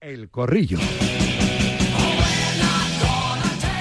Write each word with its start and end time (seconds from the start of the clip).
El 0.00 0.30
Corrillo. 0.30 0.78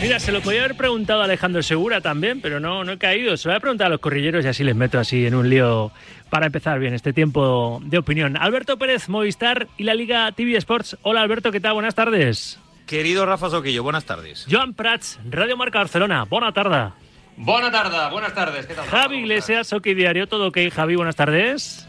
Mira, 0.02 0.20
se 0.20 0.34
lo 0.34 0.42
podía 0.42 0.60
haber 0.66 0.76
preguntado 0.76 1.22
a 1.22 1.24
Alejandro 1.24 1.64
Segura 1.64 2.02
también, 2.02 2.42
pero 2.42 2.60
no, 2.60 2.84
no 2.84 2.92
he 2.92 2.98
caído. 2.98 3.38
Se 3.38 3.48
lo 3.48 3.54
voy 3.54 3.58
a 3.58 3.62
preguntar 3.62 3.88
a 3.88 3.90
los 3.92 4.02
corrilleros 4.02 4.44
y 4.44 4.50
así 4.50 4.66
les 4.66 4.76
meto 4.76 5.00
así 5.00 5.26
en 5.26 5.34
un 5.34 5.50
lío 5.50 5.94
para 6.30 6.48
empezar 6.48 6.78
bien 6.78 6.94
este 6.94 7.14
tiempo 7.14 7.80
de 7.86 7.98
opinión. 7.98 8.36
Alberto 8.36 8.78
Pérez, 8.78 9.08
Movistar 9.08 9.70
y 9.78 9.84
la 9.84 9.94
Liga 9.94 10.30
TV 10.34 10.58
Sports. 10.58 10.98
Hola 11.04 11.22
Alberto, 11.22 11.54
¿qué 11.54 11.62
tal? 11.62 11.76
Buenas 11.76 11.96
tardes. 11.96 12.60
Querido 12.86 13.26
Rafa 13.26 13.50
Soquillo, 13.50 13.84
buenas 13.84 14.04
tardes. 14.04 14.46
Joan 14.52 14.74
Prats, 14.74 15.20
Radio 15.30 15.56
Marca 15.56 15.80
Barcelona. 15.80 16.26
Buena 16.26 16.52
tarde. 16.52 16.92
Buena 17.38 17.72
tarde, 17.72 18.12
buenas 18.12 18.34
tardes. 18.34 18.66
¿Qué 18.66 18.74
tal? 18.74 18.86
Javi 18.88 19.20
Iglesias, 19.20 19.72
OK 19.72 19.86
Diario, 19.86 20.28
todo 20.28 20.48
ok. 20.48 20.58
Javi, 20.70 20.96
buenas 20.96 21.16
tardes. 21.16 21.89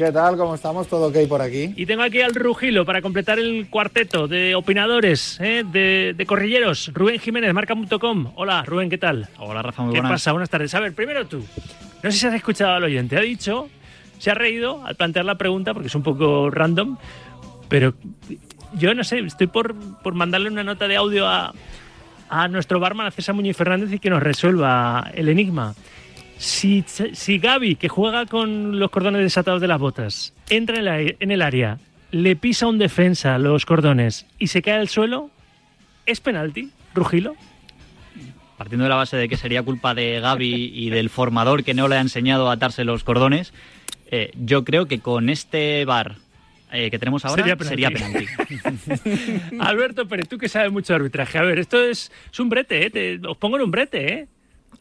¿Qué 0.00 0.12
tal? 0.12 0.38
¿Cómo 0.38 0.54
estamos? 0.54 0.88
¿Todo 0.88 1.08
ok 1.08 1.28
por 1.28 1.42
aquí? 1.42 1.74
Y 1.76 1.84
tengo 1.84 2.02
aquí 2.02 2.22
al 2.22 2.34
Rugilo 2.34 2.86
para 2.86 3.02
completar 3.02 3.38
el 3.38 3.66
cuarteto 3.68 4.26
de 4.28 4.54
opinadores, 4.54 5.38
¿eh? 5.42 5.62
de, 5.70 6.14
de, 6.16 6.24
corrilleros. 6.24 6.90
Rubén 6.94 7.20
Jiménez, 7.20 7.52
marca.com. 7.52 8.32
Hola, 8.34 8.62
Rubén, 8.64 8.88
¿qué 8.88 8.96
tal? 8.96 9.28
Hola, 9.36 9.60
Rafa, 9.60 9.82
muy 9.82 9.92
¿Qué 9.92 10.00
buenas. 10.00 10.12
pasa? 10.12 10.32
Buenas 10.32 10.48
tardes. 10.48 10.74
A 10.74 10.80
ver, 10.80 10.94
primero 10.94 11.26
tú. 11.26 11.44
No 12.02 12.10
sé 12.10 12.16
si 12.16 12.26
has 12.26 12.32
escuchado 12.32 12.76
al 12.76 12.84
oyente. 12.84 13.18
Ha 13.18 13.20
dicho, 13.20 13.68
se 14.18 14.30
ha 14.30 14.34
reído 14.34 14.82
al 14.86 14.96
plantear 14.96 15.26
la 15.26 15.34
pregunta, 15.34 15.74
porque 15.74 15.88
es 15.88 15.94
un 15.94 16.02
poco 16.02 16.48
random, 16.48 16.96
pero 17.68 17.92
yo 18.72 18.94
no 18.94 19.04
sé, 19.04 19.18
estoy 19.18 19.48
por, 19.48 19.74
por 20.02 20.14
mandarle 20.14 20.48
una 20.48 20.64
nota 20.64 20.88
de 20.88 20.96
audio 20.96 21.28
a, 21.28 21.52
a 22.30 22.48
nuestro 22.48 22.80
barman, 22.80 23.06
a 23.06 23.10
César 23.10 23.34
Muñoz 23.34 23.54
Fernández, 23.54 23.92
y 23.92 23.98
que 23.98 24.08
nos 24.08 24.22
resuelva 24.22 25.10
el 25.12 25.28
enigma. 25.28 25.74
Si, 26.40 26.82
si 26.86 27.38
Gaby, 27.38 27.76
que 27.76 27.90
juega 27.90 28.24
con 28.24 28.78
los 28.78 28.90
cordones 28.90 29.20
desatados 29.20 29.60
de 29.60 29.68
las 29.68 29.78
botas, 29.78 30.32
entra 30.48 30.78
en, 30.78 30.84
la, 30.86 30.98
en 30.98 31.30
el 31.30 31.42
área, 31.42 31.78
le 32.12 32.34
pisa 32.34 32.66
un 32.66 32.78
defensa 32.78 33.36
los 33.36 33.66
cordones 33.66 34.24
y 34.38 34.46
se 34.46 34.62
cae 34.62 34.76
al 34.76 34.88
suelo, 34.88 35.28
¿es 36.06 36.20
penalti, 36.20 36.70
Rugilo? 36.94 37.36
Partiendo 38.56 38.84
de 38.84 38.88
la 38.88 38.96
base 38.96 39.18
de 39.18 39.28
que 39.28 39.36
sería 39.36 39.62
culpa 39.62 39.94
de 39.94 40.18
Gaby 40.18 40.72
y 40.74 40.88
del 40.88 41.10
formador 41.10 41.62
que 41.62 41.74
no 41.74 41.88
le 41.88 41.96
ha 41.96 42.00
enseñado 42.00 42.48
a 42.48 42.54
atarse 42.54 42.84
los 42.84 43.04
cordones, 43.04 43.52
eh, 44.10 44.30
yo 44.34 44.64
creo 44.64 44.86
que 44.86 45.00
con 45.00 45.28
este 45.28 45.84
bar 45.84 46.16
eh, 46.72 46.90
que 46.90 46.98
tenemos 46.98 47.22
ahora 47.26 47.42
sería 47.42 47.56
penalti. 47.56 47.82
Sería 47.82 48.58
penalti. 48.58 49.56
Alberto 49.60 50.08
Pérez, 50.08 50.26
tú 50.26 50.38
que 50.38 50.48
sabes 50.48 50.72
mucho 50.72 50.94
de 50.94 51.00
arbitraje. 51.00 51.36
A 51.36 51.42
ver, 51.42 51.58
esto 51.58 51.78
es, 51.84 52.10
es 52.32 52.40
un 52.40 52.48
brete, 52.48 52.86
¿eh? 52.86 52.90
Te, 52.90 53.20
os 53.28 53.36
pongo 53.36 53.56
en 53.56 53.62
un 53.64 53.70
brete, 53.70 54.14
¿eh? 54.14 54.28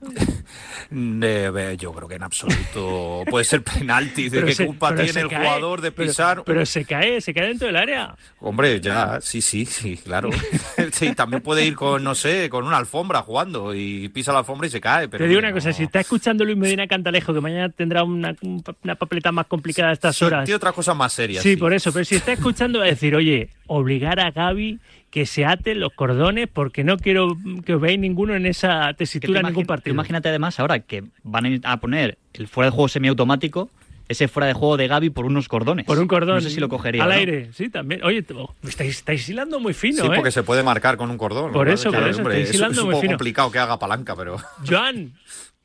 Eh, 0.92 1.78
yo 1.78 1.92
creo 1.92 2.08
que 2.08 2.16
en 2.16 2.24
absoluto 2.24 3.24
puede 3.30 3.46
ser 3.46 3.62
penalti. 3.62 4.30
¿De 4.30 4.44
qué 4.44 4.56
se, 4.56 4.66
culpa 4.66 4.96
tiene 4.96 5.22
el 5.22 5.28
cae, 5.28 5.46
jugador 5.46 5.82
de 5.82 5.92
pisar? 5.92 6.38
Pero, 6.38 6.46
pero, 6.46 6.66
se 6.66 6.84
cae, 6.84 7.22
se 7.22 7.34
cae 7.34 7.50
dentro 7.50 7.68
del 7.68 7.76
área. 7.76 8.16
Hombre, 8.40 8.80
ya, 8.82 9.20
sí, 9.22 9.42
sí, 9.42 9.66
sí, 9.66 9.98
claro. 9.98 10.30
sí, 10.92 11.14
también 11.14 11.44
puede 11.44 11.64
ir 11.66 11.76
con, 11.76 12.04
no 12.04 12.16
sé, 12.16 12.50
con 12.50 12.66
una 12.66 12.78
alfombra 12.78 13.22
jugando 13.22 13.76
y 13.76 14.10
pisa 14.10 14.32
la 14.32 14.40
alfombra 14.40 14.68
y 14.68 14.72
se 14.72 14.82
cae. 14.82 15.08
Pero 15.10 15.24
Te 15.24 15.30
digo 15.30 15.42
no. 15.42 15.48
una 15.48 15.54
cosa, 15.54 15.74
si 15.74 15.84
está 15.84 16.00
escuchando 16.00 16.44
Luis 16.44 16.58
Medina 16.58 16.88
Cantalejo, 16.88 17.34
que 17.34 17.42
mañana 17.42 17.70
tendrá 17.70 18.04
una, 18.04 18.36
una 18.42 18.96
papeleta 18.96 19.32
más 19.32 19.46
complicada 19.46 19.90
a 19.90 19.94
estas 19.94 20.20
horas. 20.24 20.46
Tiene 20.46 20.56
otra 20.56 20.72
cosa 20.72 20.96
más 20.96 21.14
seria. 21.14 21.42
Sí, 21.42 21.52
sí, 21.52 21.58
por 21.58 21.74
eso. 21.74 21.94
Pero 21.94 22.06
si 22.06 22.16
está 22.16 22.32
escuchando, 22.32 22.80
va 22.80 22.86
a 22.86 22.90
decir, 22.90 23.16
oye, 23.16 23.50
obligar 23.70 24.20
a 24.20 24.32
Gaby 24.32 24.80
que 25.10 25.26
se 25.26 25.46
aten 25.46 25.80
los 25.80 25.94
cordones 25.94 26.48
porque 26.52 26.84
no 26.84 26.98
quiero 26.98 27.36
que 27.66 27.76
os 27.76 27.82
veáis 27.82 28.00
ninguno 28.00 28.36
en 28.36 28.46
esa 28.46 28.94
tesitura 28.94 29.40
en 29.40 29.48
ningún 29.48 29.66
partido. 29.66 29.94
Imagínate 29.94 30.30
además 30.30 30.60
ahora 30.60 30.80
que 30.80 31.04
van 31.24 31.62
a 31.64 31.80
poner 31.80 32.18
el 32.34 32.48
fuera 32.48 32.70
de 32.70 32.76
juego 32.76 32.90
semiautomático, 32.90 33.70
ese 34.08 34.28
fuera 34.28 34.48
de 34.48 34.54
juego 34.54 34.76
de 34.76 34.88
Gaby 34.88 35.12
por 35.12 35.26
unos 35.26 35.48
cordones. 35.48 35.86
Por 35.86 36.00
un 36.00 36.08
cordón. 36.08 36.36
No 36.36 36.42
sé 36.42 36.50
si 36.50 36.60
lo 36.60 36.68
cogería. 36.68 37.04
Al 37.04 37.10
¿no? 37.10 37.16
aire, 37.16 37.50
sí, 37.54 37.70
también. 37.70 38.04
Oye, 38.04 38.26
estáis, 38.64 38.98
estáis 38.98 39.30
hilando 39.30 39.60
muy 39.60 39.74
fino, 39.76 40.02
Sí, 40.04 40.08
¿eh? 40.08 40.12
porque 40.16 40.32
se 40.32 40.42
puede 40.44 40.64
marcar 40.64 40.98
con 40.98 41.12
un 41.12 41.18
cordón. 41.18 41.52
Por 41.52 41.70
eso, 41.70 41.90
claro, 41.92 42.06
por 42.06 42.10
eso, 42.12 42.20
hombre, 42.22 42.34
estáis 42.36 42.50
es, 42.50 42.56
hilando 42.56 42.74
es 42.74 42.80
un 42.80 42.86
muy 42.86 42.94
poco 42.94 43.02
fino. 43.04 43.14
complicado 43.14 43.52
que 43.52 43.60
haga 43.60 43.78
palanca, 43.78 44.16
pero... 44.16 44.38
Joan, 44.68 45.14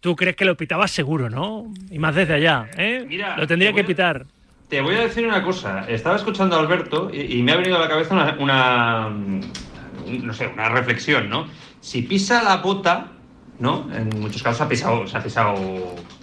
tú 0.00 0.14
crees 0.14 0.36
que 0.36 0.44
lo 0.44 0.56
pitabas 0.58 0.90
seguro, 0.90 1.30
¿no? 1.30 1.72
Y 1.90 1.98
más 1.98 2.14
desde 2.14 2.34
allá, 2.34 2.68
¿eh? 2.76 3.06
Mira, 3.08 3.36
lo 3.38 3.46
tendría 3.46 3.72
que 3.72 3.82
pitar. 3.84 4.26
Te 4.74 4.80
voy 4.80 4.96
a 4.96 5.02
decir 5.02 5.24
una 5.24 5.40
cosa. 5.40 5.84
Estaba 5.88 6.16
escuchando 6.16 6.56
a 6.56 6.58
Alberto 6.58 7.08
y, 7.12 7.38
y 7.38 7.42
me 7.44 7.52
ha 7.52 7.56
venido 7.56 7.76
a 7.76 7.78
la 7.78 7.86
cabeza 7.86 8.12
una, 8.12 8.36
una, 8.40 9.08
no 9.08 10.34
sé, 10.34 10.48
una 10.48 10.68
reflexión, 10.68 11.30
¿no? 11.30 11.46
Si 11.80 12.02
pisa 12.02 12.42
la 12.42 12.56
bota, 12.56 13.12
¿no? 13.60 13.88
En 13.94 14.08
muchos 14.20 14.42
casos 14.42 14.62
ha 14.62 14.68
pisado, 14.68 15.06
se 15.06 15.16
ha 15.16 15.22
pisado, 15.22 15.54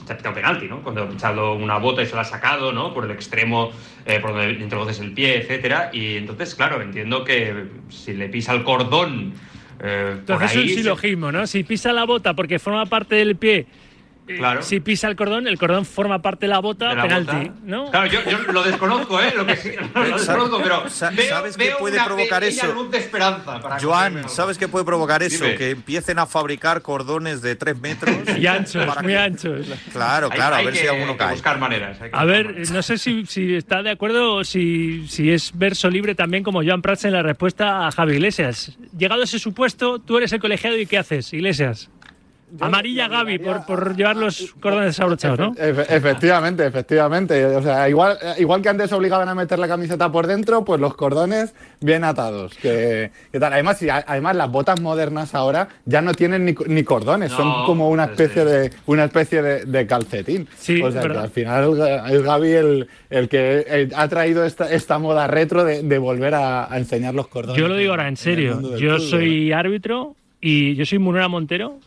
se 0.06 0.11
ha 0.11 0.17
pitado 0.17 0.35
penalti, 0.35 0.67
¿no? 0.67 0.84
Cuando 0.84 1.03
ha 1.03 1.09
pisado 1.09 1.53
una 1.53 1.78
bota 1.78 2.01
y 2.01 2.07
se 2.07 2.13
la 2.13 2.23
ha 2.23 2.25
sacado, 2.25 2.73
¿no? 2.73 2.94
Por 2.94 3.06
el 3.06 3.11
extremo, 3.11 3.72
eh, 4.06 4.19
por 4.19 4.34
donde 4.34 4.51
introduces 4.61 5.00
el 5.00 5.13
pie, 5.13 5.38
etcétera. 5.38 5.90
Y 5.94 6.17
entonces, 6.17 6.53
claro, 6.53 6.81
entiendo 6.81 7.23
que 7.23 7.67
si 7.88 8.11
le 8.11 8.28
pisa 8.28 8.51
el 8.51 8.66
cordón. 8.66 9.31
Eh, 9.79 10.17
por 10.28 10.35
Entonces 10.35 10.51
ahí, 10.51 10.63
es 10.66 10.72
un 10.72 10.84
silogismo, 10.84 11.31
¿no? 11.31 11.47
Si 11.47 11.63
pisa 11.63 11.94
la 11.94 12.03
bota 12.03 12.34
porque 12.34 12.59
forma 12.59 12.85
parte 12.85 13.16
del 13.16 13.38
pie. 13.38 13.66
Claro. 14.28 14.62
Si 14.62 14.80
pisa 14.80 15.08
el 15.09 15.16
cordón, 15.18 15.46
el 15.48 15.58
cordón 15.58 15.86
forma 15.86 16.22
parte 16.22 16.46
de 16.46 16.50
la 16.52 16.59
bota, 16.59 16.90
de 16.90 16.96
la 16.96 17.02
penalti, 17.02 17.36
bota. 17.50 17.54
¿no? 17.64 17.92
Claro, 17.92 18.06
yo, 18.06 18.20
yo, 18.30 18.38
lo 18.54 18.64
desconozco, 18.64 19.20
¿eh? 19.20 19.34
Lo, 19.36 19.46
que 19.46 19.58
sí, 19.58 19.72
lo 19.96 20.04
desconozco, 20.18 20.62
pero 20.64 20.90
¿Sabes 20.90 21.18
veo, 21.18 21.44
qué 21.58 21.66
veo 21.66 21.78
puede 21.80 21.96
una 21.98 22.06
provocar 22.06 22.44
eso? 22.44 22.72
luz 22.74 22.92
de 22.92 23.00
esperanza 23.00 23.59
para 23.59 23.80
Joan. 23.80 24.30
¿sabes 24.30 24.58
qué 24.58 24.68
puede 24.70 24.86
provocar 24.86 25.22
eso? 25.22 25.44
Dime. 25.44 25.58
Que 25.58 25.72
empiecen 25.72 26.18
a 26.20 26.26
fabricar 26.28 26.82
cordones 26.82 27.42
de 27.42 27.56
3 27.56 27.80
metros. 27.80 28.16
Y 28.38 28.48
anchos, 28.48 28.86
para 28.86 29.02
muy 29.02 29.12
que- 29.12 29.18
anchos. 29.18 29.68
Claro, 29.92 30.30
Hay- 30.32 30.38
claro, 30.38 30.56
hay 30.56 30.62
a 30.62 30.66
ver 30.66 30.74
que- 30.76 30.80
si 30.82 30.88
alguno 30.88 31.12
que 31.14 31.18
cae. 31.18 31.32
buscar 31.32 31.59
maneras. 31.59 32.02
hay 32.02 32.09
que 32.12 32.16
A 32.16 32.20
buscar 32.24 32.28
ver, 32.28 32.46
maneras. 32.46 32.72
no 32.72 32.82
sé 32.84 32.98
si, 32.98 33.26
si 33.26 33.56
está 33.56 33.84
de 33.84 33.90
acuerdo 33.92 34.36
o 34.36 34.44
si, 34.46 35.08
si 35.09 35.30
es 35.32 35.52
verso 35.53 35.90
libre 35.90 36.16
también 36.16 36.44
como 36.44 36.64
Joan 36.64 36.82
Prats 36.82 37.03
en 37.06 37.14
la 37.14 37.24
respuesta 37.24 37.88
a 37.88 37.92
Javi 37.92 38.14
Iglesias. 38.14 38.78
Llegado 38.98 39.24
ese 39.24 39.40
supuesto, 39.40 40.00
tú 40.00 40.18
eres 40.18 40.32
el 40.32 40.40
colegiado 40.40 40.78
y 40.78 40.86
¿qué 40.86 40.98
haces, 41.00 41.34
Iglesias? 41.34 41.90
Amarilla 42.59 43.07
Gaby 43.07 43.39
por, 43.39 43.66
por 43.66 43.95
llevar 43.95 44.16
los 44.17 44.53
cordones 44.59 44.88
desabrochados, 44.88 45.39
¿no? 45.39 45.56
Efe- 45.56 45.85
efectivamente, 45.89 46.66
efectivamente. 46.66 47.45
O 47.45 47.62
sea, 47.62 47.88
igual, 47.89 48.17
igual 48.38 48.62
que 48.62 48.69
antes 48.69 48.91
obligaban 48.91 49.29
a 49.29 49.35
meter 49.35 49.57
la 49.59 49.67
camiseta 49.67 50.12
por 50.12 50.28
dentro, 50.28 50.66
pues 50.66 50.81
los 50.81 50.95
cordones 50.95 51.53
bien 51.79 52.03
atados. 52.03 52.53
Que, 52.56 53.11
que 53.31 53.40
tal. 53.40 53.53
Además, 53.53 53.78
sí, 53.78 53.88
además, 53.90 54.35
las 54.35 54.51
botas 54.51 54.81
modernas 54.81 55.34
ahora 55.35 55.69
ya 55.85 56.01
no 56.01 56.13
tienen 56.13 56.45
ni, 56.45 56.56
ni 56.67 56.84
cordones, 56.84 57.31
son 57.31 57.66
como 57.66 57.90
una 57.90 58.06
especie 58.06 58.44
sí. 58.44 58.50
de 58.50 58.72
una 58.85 59.06
especie 59.06 59.41
de, 59.41 59.66
de 59.66 59.88
calcetín. 59.88 60.47
Sí, 60.57 60.81
o 60.81 60.91
sea, 60.91 61.01
es 61.01 61.07
que 61.07 61.17
al 61.17 61.29
final 61.29 61.79
es 62.11 62.22
Gaby 62.22 62.51
el, 62.51 62.88
el 63.09 63.29
que 63.29 63.66
eh, 63.67 63.90
ha 63.95 64.07
traído 64.07 64.44
esta, 64.45 64.72
esta 64.72 65.00
moda 65.00 65.28
retro 65.28 65.63
de, 65.63 65.84
de 65.84 65.97
volver 65.97 66.35
a, 66.35 66.72
a 66.72 66.78
enseñar 66.78 67.13
los 67.13 67.28
cordones. 67.28 67.59
Yo 67.59 67.67
lo 67.67 67.75
digo 67.75 67.91
ahora, 67.91 68.07
en 68.07 68.17
serio. 68.17 68.78
Yo 68.78 69.00
soy 69.00 69.51
árbitro 69.51 70.16
y 70.40 70.75
yo 70.75 70.85
soy 70.85 71.00
Munera 71.00 71.28
Montero. 71.28 71.79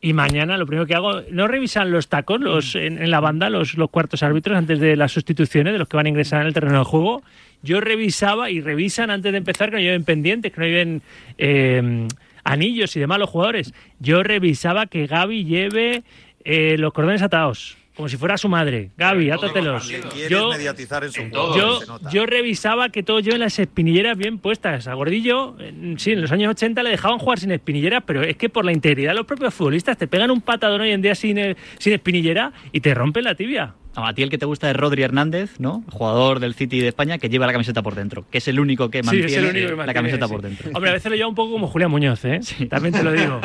Y 0.00 0.12
mañana 0.12 0.56
lo 0.56 0.66
primero 0.66 0.86
que 0.86 0.94
hago, 0.94 1.22
no 1.30 1.48
revisan 1.48 1.90
los 1.90 2.08
tacos 2.08 2.40
los, 2.40 2.76
en, 2.76 3.02
en 3.02 3.10
la 3.10 3.18
banda, 3.18 3.50
los, 3.50 3.74
los 3.76 3.90
cuartos 3.90 4.22
árbitros, 4.22 4.56
antes 4.56 4.78
de 4.78 4.94
las 4.94 5.10
sustituciones 5.10 5.72
de 5.72 5.78
los 5.78 5.88
que 5.88 5.96
van 5.96 6.06
a 6.06 6.08
ingresar 6.08 6.42
en 6.42 6.46
el 6.46 6.54
terreno 6.54 6.78
de 6.78 6.84
juego. 6.84 7.22
Yo 7.62 7.80
revisaba 7.80 8.50
y 8.50 8.60
revisan 8.60 9.10
antes 9.10 9.32
de 9.32 9.38
empezar 9.38 9.70
que 9.70 9.76
no 9.76 9.82
lleven 9.82 10.04
pendientes, 10.04 10.52
que 10.52 10.60
no 10.60 10.66
lleven 10.66 11.02
eh, 11.38 12.06
anillos 12.44 12.94
y 12.94 13.00
demás 13.00 13.18
los 13.18 13.30
jugadores. 13.30 13.74
Yo 13.98 14.22
revisaba 14.22 14.86
que 14.86 15.06
Gaby 15.06 15.44
lleve 15.44 16.04
eh, 16.44 16.76
los 16.78 16.92
cordones 16.92 17.22
atados, 17.22 17.77
como 17.98 18.08
si 18.08 18.16
fuera 18.16 18.38
su 18.38 18.48
madre. 18.48 18.92
Gaby, 18.96 19.32
átatelos. 19.32 19.92
Yo, 20.30 20.50
mediatizar 20.50 21.02
en 21.02 21.10
su 21.10 21.20
en 21.20 21.30
juego, 21.30 21.46
todo. 21.46 21.58
yo, 21.58 21.80
se 21.80 21.86
nota. 21.88 22.10
yo 22.10 22.26
revisaba 22.26 22.90
que 22.90 23.02
todos 23.02 23.24
lleven 23.24 23.40
las 23.40 23.58
espinilleras 23.58 24.16
bien 24.16 24.38
puestas. 24.38 24.86
A 24.86 24.94
Gordillo, 24.94 25.56
sí, 25.96 26.12
en 26.12 26.20
los 26.20 26.30
años 26.30 26.52
80 26.52 26.80
le 26.84 26.90
dejaban 26.90 27.18
jugar 27.18 27.40
sin 27.40 27.50
espinilleras, 27.50 28.04
pero 28.06 28.22
es 28.22 28.36
que 28.36 28.48
por 28.48 28.64
la 28.64 28.70
integridad 28.70 29.10
de 29.10 29.16
los 29.16 29.26
propios 29.26 29.52
futbolistas 29.52 29.98
te 29.98 30.06
pegan 30.06 30.30
un 30.30 30.40
patadón 30.40 30.82
hoy 30.82 30.92
en 30.92 31.02
día 31.02 31.16
sin, 31.16 31.38
eh, 31.38 31.56
sin 31.80 31.92
espinillera 31.92 32.52
y 32.70 32.80
te 32.80 32.94
rompen 32.94 33.24
la 33.24 33.34
tibia. 33.34 33.74
No, 33.98 34.06
a 34.06 34.12
ti 34.12 34.22
el 34.22 34.30
que 34.30 34.38
te 34.38 34.46
gusta 34.46 34.70
es 34.70 34.76
Rodri 34.76 35.02
Hernández, 35.02 35.58
¿no? 35.58 35.82
Jugador 35.90 36.38
del 36.38 36.54
City 36.54 36.78
de 36.78 36.86
España 36.86 37.18
que 37.18 37.28
lleva 37.28 37.48
la 37.48 37.52
camiseta 37.52 37.82
por 37.82 37.96
dentro, 37.96 38.24
que 38.30 38.38
es 38.38 38.46
el 38.46 38.60
único 38.60 38.90
que 38.90 39.00
Sí, 39.00 39.06
mantiene, 39.06 39.26
es 39.26 39.36
el 39.38 39.44
único 39.46 39.76
que 39.76 39.86
la 39.86 39.92
camiseta 39.94 40.26
sí. 40.26 40.32
por 40.32 40.42
dentro. 40.42 40.70
Hombre, 40.72 40.90
a 40.90 40.92
veces 40.92 41.10
lo 41.10 41.16
lleva 41.16 41.28
un 41.28 41.34
poco 41.34 41.50
como 41.50 41.66
Julián 41.66 41.90
Muñoz, 41.90 42.24
¿eh? 42.24 42.38
También 42.70 42.94
te 42.94 43.02
lo 43.02 43.10
digo. 43.10 43.40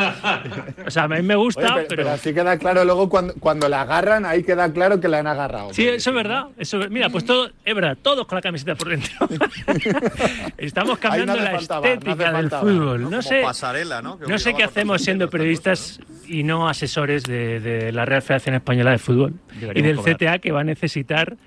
O 0.85 0.91
sea, 0.91 1.03
a 1.03 1.07
mí 1.07 1.23
me 1.23 1.33
Oye, 1.35 1.43
gusta, 1.43 1.61
pero, 1.61 1.87
pero... 1.89 2.03
pero 2.03 2.11
así 2.11 2.35
queda 2.35 2.55
claro 2.59 2.85
luego 2.85 3.09
cuando, 3.09 3.33
cuando 3.39 3.67
la 3.67 3.81
agarran, 3.81 4.25
ahí 4.27 4.43
queda 4.43 4.71
claro 4.71 4.99
que 4.99 5.07
la 5.07 5.19
han 5.19 5.27
agarrado. 5.27 5.73
Sí, 5.73 5.87
eso 5.87 6.11
es 6.11 6.15
verdad. 6.15 6.49
Eso, 6.59 6.77
mira, 6.87 7.09
pues 7.09 7.25
todo, 7.25 7.49
es 7.65 7.73
verdad, 7.73 7.97
todos 7.99 8.27
con 8.27 8.35
la 8.35 8.41
camiseta 8.43 8.75
por 8.75 8.89
dentro. 8.89 9.27
Estamos 10.57 10.99
cambiando 10.99 11.35
no 11.35 11.41
la 11.41 11.49
hace 11.49 11.57
falta 11.65 11.79
bar, 11.79 11.89
no 11.89 11.93
estética 11.93 12.29
hace 12.29 12.37
del 12.37 12.49
fútbol. 12.49 13.01
¿no? 13.01 13.09
No 13.09 13.21
sé, 13.23 13.41
pasarela, 13.41 14.01
¿no? 14.03 14.19
Que 14.19 14.27
no 14.27 14.37
sé 14.37 14.53
qué 14.53 14.63
hacemos 14.63 15.01
siendo 15.01 15.29
periodistas 15.29 15.99
y 16.27 16.43
no 16.43 16.69
asesores 16.69 17.23
de, 17.23 17.59
de 17.59 17.91
la 17.91 18.05
Real 18.05 18.21
Federación 18.21 18.55
Española 18.55 18.91
de 18.91 18.97
Fútbol 18.97 19.33
y 19.73 19.81
del 19.81 19.97
cobrar. 19.97 20.17
CTA 20.17 20.39
que 20.43 20.51
va 20.51 20.59
a 20.59 20.65
necesitar 20.65 21.37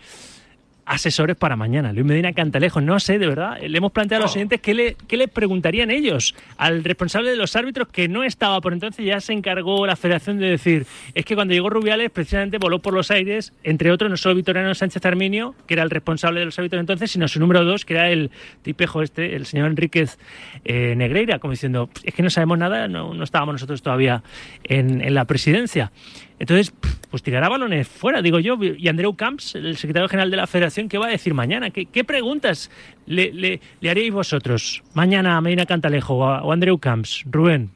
asesores 0.86 1.36
para 1.36 1.56
mañana. 1.56 1.92
Luis 1.92 2.06
Medina 2.06 2.32
Cantalejo, 2.32 2.80
no 2.80 3.00
sé, 3.00 3.18
de 3.18 3.26
verdad, 3.26 3.58
le 3.60 3.76
hemos 3.76 3.90
planteado 3.90 4.22
a 4.22 4.24
los 4.26 4.32
siguientes 4.32 4.60
qué 4.60 4.72
le, 4.72 4.96
qué 5.08 5.26
preguntarían 5.26 5.90
ellos 5.90 6.34
al 6.56 6.84
responsable 6.84 7.30
de 7.30 7.36
los 7.36 7.56
árbitros 7.56 7.88
que 7.88 8.08
no 8.08 8.22
estaba 8.22 8.60
por 8.60 8.72
entonces, 8.72 9.04
ya 9.04 9.20
se 9.20 9.32
encargó 9.32 9.84
la 9.84 9.96
federación 9.96 10.38
de 10.38 10.48
decir, 10.48 10.86
es 11.12 11.24
que 11.24 11.34
cuando 11.34 11.54
llegó 11.54 11.68
Rubiales 11.70 12.10
precisamente 12.12 12.58
voló 12.58 12.78
por 12.78 12.94
los 12.94 13.10
aires, 13.10 13.52
entre 13.64 13.90
otros 13.90 14.08
no 14.08 14.16
solo 14.16 14.36
Vitoriano 14.36 14.72
Sánchez 14.74 15.04
Arminio, 15.04 15.56
que 15.66 15.74
era 15.74 15.82
el 15.82 15.90
responsable 15.90 16.38
de 16.38 16.46
los 16.46 16.58
árbitros 16.58 16.78
entonces, 16.78 17.10
sino 17.10 17.26
su 17.26 17.40
número 17.40 17.64
dos, 17.64 17.84
que 17.84 17.94
era 17.94 18.08
el 18.08 18.30
tipejo 18.62 19.02
este, 19.02 19.34
el 19.34 19.44
señor 19.44 19.66
Enríquez 19.66 20.18
eh, 20.64 20.94
Negreira, 20.96 21.40
como 21.40 21.50
diciendo, 21.50 21.90
es 22.04 22.14
que 22.14 22.22
no 22.22 22.30
sabemos 22.30 22.58
nada, 22.58 22.86
no, 22.86 23.12
no 23.12 23.24
estábamos 23.24 23.54
nosotros 23.54 23.82
todavía 23.82 24.22
en, 24.62 25.00
en 25.00 25.14
la 25.14 25.24
presidencia. 25.24 25.90
Entonces, 26.38 26.72
pues 27.10 27.22
tirará 27.22 27.48
balones 27.48 27.88
fuera, 27.88 28.20
digo 28.20 28.38
yo. 28.40 28.58
Y 28.62 28.88
Andreu 28.88 29.14
Camps, 29.14 29.54
el 29.54 29.76
secretario 29.76 30.08
general 30.08 30.30
de 30.30 30.36
la 30.36 30.46
federación, 30.46 30.88
¿qué 30.88 30.98
va 30.98 31.06
a 31.06 31.10
decir 31.10 31.34
mañana? 31.34 31.70
¿Qué, 31.70 32.04
preguntas 32.04 32.70
le, 33.06 33.32
le, 33.32 33.60
le, 33.80 33.90
haríais 33.90 34.12
vosotros 34.12 34.82
mañana 34.94 35.36
a 35.36 35.40
Medina 35.40 35.64
Cantalejo 35.64 36.16
o 36.16 36.52
Andreu 36.52 36.78
Camps? 36.78 37.24
Rubén. 37.30 37.70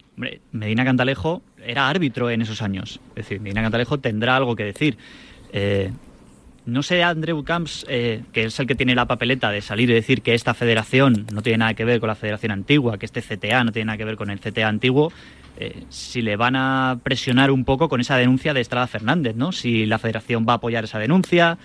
Medina 0.53 0.85
Cantalejo 0.85 1.43
era 1.65 1.89
árbitro 1.89 2.31
en 2.31 2.43
esos 2.43 2.61
años. 2.61 3.01
Es 3.11 3.25
decir, 3.27 3.41
Medina 3.41 3.63
Cantalejo 3.63 3.99
tendrá 3.99 4.37
algo 4.37 4.55
que 4.55 4.65
decir. 4.65 4.99
Eh, 5.53 5.91
no 6.67 6.83
sé, 6.83 7.03
Andreu 7.03 7.43
Camps, 7.43 7.87
eh, 7.89 8.23
que 8.33 8.45
es 8.45 8.61
el 8.61 8.67
que 8.67 8.75
tiene 8.75 8.95
la 8.95 9.07
papeleta 9.07 9.51
de 9.51 9.63
salir 9.63 9.91
y 9.91 9.95
decir 9.95 10.23
que 10.23 10.35
esta 10.35 10.55
federación 10.55 11.27
no 11.33 11.43
tiene 11.43 11.59
nada 11.59 11.75
que 11.75 11.85
ver 11.85 12.01
con 12.01 12.09
la 12.09 12.15
federación 12.15 12.53
antigua, 12.53 12.99
que 12.99 13.07
este 13.07 13.23
CTA 13.23 13.65
no 13.65 13.73
tiene 13.73 13.87
nada 13.87 13.97
que 13.97 14.05
ver 14.05 14.17
con 14.17 14.31
el 14.31 14.41
CTA 14.41 14.69
antiguo, 14.69 15.11
eh, 15.63 15.85
si 15.91 16.23
le 16.23 16.37
van 16.37 16.57
a 16.57 16.99
presionar 17.03 17.51
un 17.51 17.65
poco 17.67 17.89
con 17.91 18.01
esa 18.01 18.17
denuncia 18.17 18.55
de 18.55 18.61
Estrada 18.63 18.87
Fernández, 18.87 19.37
¿no? 19.37 19.53
Si 19.53 19.85
la 19.85 19.99
federación 19.99 20.47
va 20.49 20.55
a 20.55 20.57
apoyar 20.57 20.85
esa 20.85 20.99
denuncia, 20.99 21.59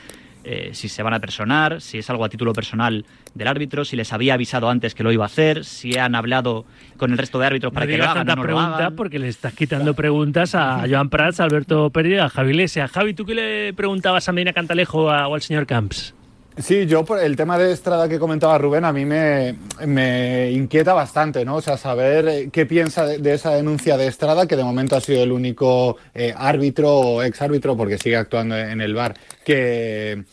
eh, 0.43 0.71
si 0.73 0.89
se 0.89 1.01
van 1.01 1.13
a 1.15 1.19
personar, 1.19 1.81
si 1.81 1.97
es 1.97 2.07
algo 2.11 2.23
a 2.25 2.29
título 2.29 2.53
personal 2.53 3.03
del 3.33 3.47
árbitro, 3.47 3.83
si 3.85 3.95
les 3.95 4.13
había 4.13 4.35
avisado 4.35 4.69
antes 4.69 4.93
que 4.93 5.01
lo 5.01 5.11
iba 5.11 5.23
a 5.23 5.27
hacer, 5.27 5.65
si 5.65 5.97
han 5.97 6.13
hablado 6.13 6.65
con 6.97 7.11
el 7.11 7.17
resto 7.17 7.39
de 7.39 7.47
árbitros 7.47 7.73
para 7.73 7.85
no 7.87 7.91
que 7.91 7.97
lo 7.97 8.03
hagan. 8.03 8.27
no 8.27 8.41
pregunta 8.43 8.69
lo 8.69 8.75
hagan. 8.75 8.95
porque 8.95 9.17
le 9.17 9.27
estás 9.29 9.53
quitando 9.53 9.93
preguntas 9.95 10.53
a 10.53 10.83
Joan 10.87 11.09
Prats, 11.09 11.39
a 11.39 11.45
Alberto 11.45 11.89
Pérez 11.89 12.21
a 12.21 12.29
Javi 12.29 12.49
Iglesias. 12.51 12.91
Javi, 12.91 13.13
¿tú 13.15 13.25
qué 13.25 13.33
le 13.33 13.73
preguntabas 13.73 14.29
a 14.29 14.33
Medina 14.33 14.53
Cantalejo 14.53 15.09
a- 15.09 15.27
o 15.27 15.33
al 15.33 15.41
señor 15.41 15.65
Camps? 15.65 16.13
Sí, 16.57 16.85
yo 16.85 17.03
por 17.03 17.19
el 17.19 17.35
tema 17.35 17.57
de 17.57 17.73
Estrada 17.73 18.07
que 18.07 18.17
comentaba 18.17 18.57
Rubén 18.57 18.85
a 18.85 18.93
mí 18.93 19.03
me, 19.03 20.51
inquieta 20.51 20.93
bastante, 20.93 21.43
¿no? 21.43 21.57
O 21.57 21.61
sea, 21.61 21.75
saber 21.75 22.27
eh, 22.29 22.49
qué 22.49 22.65
piensa 22.65 23.05
de, 23.05 23.33
esa 23.33 23.51
denuncia 23.51 23.97
de 23.97 24.07
Estrada, 24.07 24.47
que 24.47 24.55
de 24.55 24.63
momento 24.63 24.95
ha 24.95 25.01
sido 25.01 25.21
el 25.21 25.33
único 25.33 25.97
eh, 26.13 26.33
árbitro 26.35 26.91
o 26.91 27.23
exárbitro, 27.23 27.75
porque 27.75 27.97
sigue 27.97 28.15
actuando 28.15 28.57
en 28.57 28.79
el 28.79 28.93
bar, 28.93 29.15
que, 29.43 30.23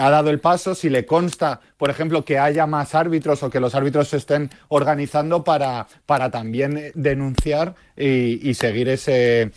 ha 0.00 0.10
dado 0.10 0.30
el 0.30 0.40
paso, 0.40 0.74
si 0.74 0.90
le 0.90 1.06
consta, 1.06 1.60
por 1.78 1.88
ejemplo, 1.88 2.24
que 2.24 2.38
haya 2.38 2.66
más 2.66 2.96
árbitros 2.96 3.42
o 3.44 3.48
que 3.48 3.60
los 3.60 3.74
árbitros 3.76 4.08
se 4.08 4.16
estén 4.16 4.50
organizando 4.68 5.44
para, 5.44 5.86
también 6.32 6.90
denunciar 6.96 7.76
y, 7.96 8.52
seguir 8.54 8.88
ese, 8.88 9.52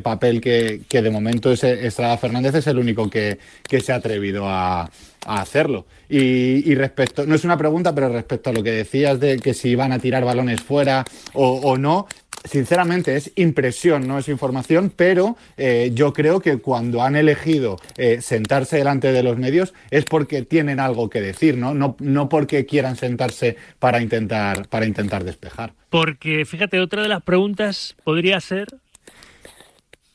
papel 0.00 0.40
que, 0.40 0.86
de 0.88 1.10
momento 1.10 1.50
ese 1.50 1.86
Estrada 1.88 2.16
Fernández 2.18 2.54
es 2.54 2.68
el 2.68 2.78
único 2.78 3.10
que 3.10 3.38
se 3.68 3.92
ha 3.92 3.96
atrevido 3.96 4.48
a, 4.48 4.88
a 5.26 5.40
hacerlo. 5.40 5.86
Y, 6.08 6.74
respecto, 6.74 7.26
no 7.26 7.34
es 7.34 7.44
una 7.44 7.56
pregunta, 7.56 7.94
pero 7.94 8.08
respecto 8.08 8.50
a 8.50 8.52
lo 8.52 8.62
que 8.62 8.72
decías 8.72 9.20
de 9.20 9.38
que 9.38 9.54
si 9.54 9.74
van 9.74 9.92
a 9.92 9.98
tirar 9.98 10.24
balones 10.24 10.60
fuera 10.60 11.04
o, 11.34 11.60
o 11.62 11.78
no, 11.78 12.06
sinceramente 12.44 13.16
es 13.16 13.32
impresión, 13.36 14.06
no 14.08 14.18
es 14.18 14.28
información, 14.28 14.92
pero 14.94 15.36
eh, 15.56 15.90
yo 15.94 16.12
creo 16.12 16.40
que 16.40 16.58
cuando 16.58 17.02
han 17.02 17.16
elegido 17.16 17.76
eh, 17.96 18.20
sentarse 18.20 18.78
delante 18.78 19.12
de 19.12 19.22
los 19.22 19.36
medios 19.36 19.74
es 19.90 20.04
porque 20.04 20.42
tienen 20.42 20.80
algo 20.80 21.10
que 21.10 21.20
decir, 21.20 21.56
¿no? 21.56 21.74
No, 21.74 21.96
no 22.00 22.28
porque 22.28 22.66
quieran 22.66 22.96
sentarse 22.96 23.56
para 23.78 24.00
intentar, 24.00 24.68
para 24.68 24.86
intentar 24.86 25.24
despejar. 25.24 25.74
Porque, 25.90 26.44
fíjate, 26.44 26.80
otra 26.80 27.02
de 27.02 27.08
las 27.08 27.22
preguntas 27.22 27.96
podría 28.04 28.40
ser 28.40 28.68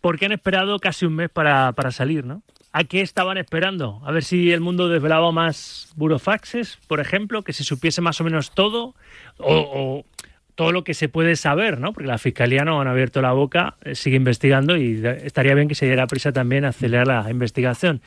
¿por 0.06 0.20
qué 0.20 0.26
han 0.28 0.34
esperado 0.34 0.78
casi 0.78 1.06
un 1.08 1.16
mes 1.16 1.32
para, 1.32 1.72
para 1.72 1.90
salir, 1.90 2.26
no? 2.26 2.44
¿A 2.78 2.84
qué 2.84 3.00
estaban 3.00 3.38
esperando? 3.38 4.02
A 4.04 4.12
ver 4.12 4.26
si 4.26 4.52
el 4.52 4.60
mundo 4.60 4.90
desvelaba 4.90 5.32
más 5.32 5.94
burofaxes, 5.96 6.78
por 6.88 7.00
ejemplo, 7.00 7.42
que 7.42 7.54
se 7.54 7.64
supiese 7.64 8.02
más 8.02 8.20
o 8.20 8.26
menos 8.26 8.52
todo, 8.52 8.96
o, 9.38 10.04
todo 10.56 10.74
lo 10.74 10.84
que 10.84 10.94
se 10.94 11.08
puede 11.08 11.38
saber, 11.38 11.80
¿no? 11.80 11.94
Porque 11.94 12.10
la 12.10 12.18
fiscalía 12.18 12.66
no 12.66 12.82
han 12.82 12.90
abierto 12.90 13.22
la 13.22 13.32
boca, 13.32 13.78
eh, 13.86 13.96
sigue 13.96 14.18
investigando 14.18 14.76
y 14.76 15.02
estaría 15.24 15.56
bien 15.56 15.70
que 15.70 15.76
se 15.76 15.86
diera 15.86 16.06
prisa 16.08 16.34
también 16.34 16.66
a 16.66 16.70
acelerar 16.70 17.08
la 17.08 17.32
investigación. 17.32 18.02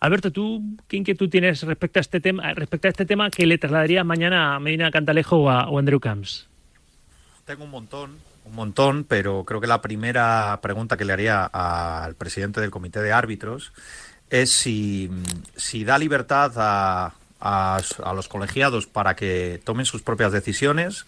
Alberto, 0.00 0.30
¿tú 0.30 0.76
qué 0.86 0.98
inquietud 0.98 1.30
tienes 1.30 1.62
respecto 1.62 1.98
a 1.98 2.02
este 2.02 2.20
tema, 2.20 2.52
respecto 2.52 2.88
a 2.88 2.90
este 2.90 3.06
tema 3.06 3.30
que 3.30 3.46
le 3.46 3.56
trasladarías 3.56 4.04
mañana 4.04 4.54
a 4.54 4.60
Medina 4.60 4.90
Cantalejo 4.90 5.38
o 5.38 5.48
a 5.48 5.62
Andrew 5.62 5.98
Camps? 5.98 6.46
Tengo 7.46 7.64
un 7.64 7.70
montón, 7.70 8.18
un 8.44 8.54
montón, 8.54 9.04
pero 9.04 9.44
creo 9.44 9.62
que 9.62 9.66
la 9.66 9.80
primera 9.80 10.58
pregunta 10.60 10.98
que 10.98 11.06
le 11.06 11.14
haría 11.14 11.44
al 11.46 12.16
presidente 12.16 12.60
del 12.60 12.70
comité 12.70 13.00
de 13.00 13.12
árbitros 13.12 13.72
es 14.30 14.50
si, 14.52 15.10
si 15.56 15.84
da 15.84 15.98
libertad 15.98 16.52
a, 16.56 17.14
a- 17.40 17.80
a 18.04 18.12
los 18.14 18.28
colegiados 18.28 18.86
para 18.86 19.16
que 19.16 19.60
tomen 19.64 19.86
sus 19.86 20.02
propias 20.02 20.32
decisiones 20.32 21.04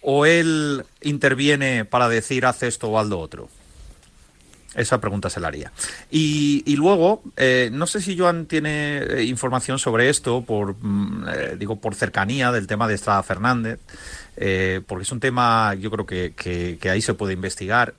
o 0.00 0.26
él 0.26 0.84
interviene 1.02 1.84
para 1.84 2.08
decir 2.08 2.46
haz 2.46 2.62
esto 2.62 2.88
o 2.88 2.98
haz 2.98 3.08
lo 3.08 3.18
otro. 3.18 3.48
Esa 4.74 5.00
pregunta 5.00 5.28
se 5.30 5.40
la 5.40 5.48
haría. 5.48 5.72
Y, 6.10 6.62
y 6.66 6.76
luego, 6.76 7.22
eh, 7.36 7.70
no 7.72 7.86
sé 7.86 8.00
si 8.00 8.16
Joan 8.16 8.46
tiene 8.46 8.98
eh, 8.98 9.24
información 9.24 9.78
sobre 9.78 10.08
esto, 10.08 10.42
por 10.44 10.76
mm, 10.78 11.24
eh, 11.28 11.56
digo 11.58 11.76
por 11.80 11.94
cercanía 11.94 12.52
del 12.52 12.66
tema 12.66 12.86
de 12.86 12.94
Estrada 12.94 13.22
Fernández, 13.22 13.80
porque 14.86 15.02
es 15.02 15.10
un 15.10 15.18
tema, 15.20 15.74
yo 15.74 15.90
creo 15.90 16.06
que- 16.06 16.32
que 16.80 16.90
ahí 16.90 17.02
se 17.02 17.14
puede 17.14 17.32
investigar. 17.32 17.94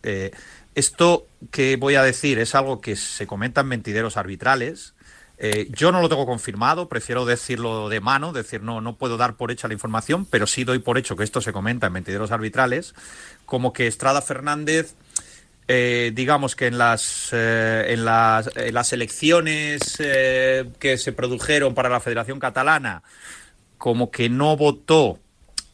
Esto 0.75 1.27
que 1.51 1.77
voy 1.77 1.95
a 1.95 2.03
decir 2.03 2.39
es 2.39 2.55
algo 2.55 2.81
que 2.81 2.95
se 2.95 3.27
comenta 3.27 3.61
en 3.61 3.67
mentideros 3.67 4.17
arbitrales. 4.17 4.93
Eh, 5.37 5.69
yo 5.71 5.91
no 5.91 6.01
lo 6.01 6.09
tengo 6.09 6.25
confirmado, 6.25 6.89
prefiero 6.89 7.25
decirlo 7.25 7.87
de 7.89 8.01
mano, 8.01 8.33
decir 8.33 8.61
no, 8.61 8.81
no 8.81 8.97
puedo 8.97 9.17
dar 9.17 9.35
por 9.35 9.51
hecha 9.51 9.67
la 9.69 9.73
información, 9.73 10.25
pero 10.25 10.45
sí 10.47 10.65
doy 10.65 10.79
por 10.79 10.97
hecho 10.97 11.15
que 11.15 11.23
esto 11.23 11.39
se 11.39 11.53
comenta 11.53 11.87
en 11.87 11.93
mentideros 11.93 12.31
arbitrales, 12.31 12.93
como 13.45 13.71
que 13.71 13.87
Estrada 13.87 14.21
Fernández 14.21 14.95
eh, 15.71 16.11
digamos 16.15 16.55
que 16.55 16.65
en 16.65 16.77
las, 16.79 17.29
eh, 17.31 17.85
en 17.89 18.03
las, 18.03 18.49
en 18.55 18.73
las 18.73 18.91
elecciones 18.91 19.97
que 19.97 20.97
se 20.97 21.13
produjeron 21.13 21.75
para 21.75 21.89
la 21.89 21.99
Federación 21.99 22.39
Catalana, 22.39 23.03
como 23.77 24.09
que 24.11 24.29
no 24.29 24.57
votó 24.57 25.19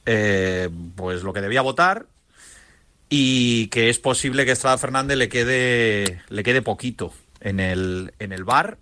pues 0.04 1.24
lo 1.24 1.34
que 1.34 1.42
debía 1.42 1.62
votar 1.62 2.06
y 3.10 3.68
que 3.68 3.90
es 3.90 4.00
posible 4.00 4.46
que 4.46 4.52
Estrada 4.52 4.78
Fernández 4.78 5.18
le 5.18 5.30
quede, 5.30 6.22
le 6.30 6.44
quede 6.44 6.62
poquito 6.62 7.14
en 7.40 7.60
el, 7.60 8.14
en 8.20 8.32
el 8.32 8.44
bar 8.44 8.78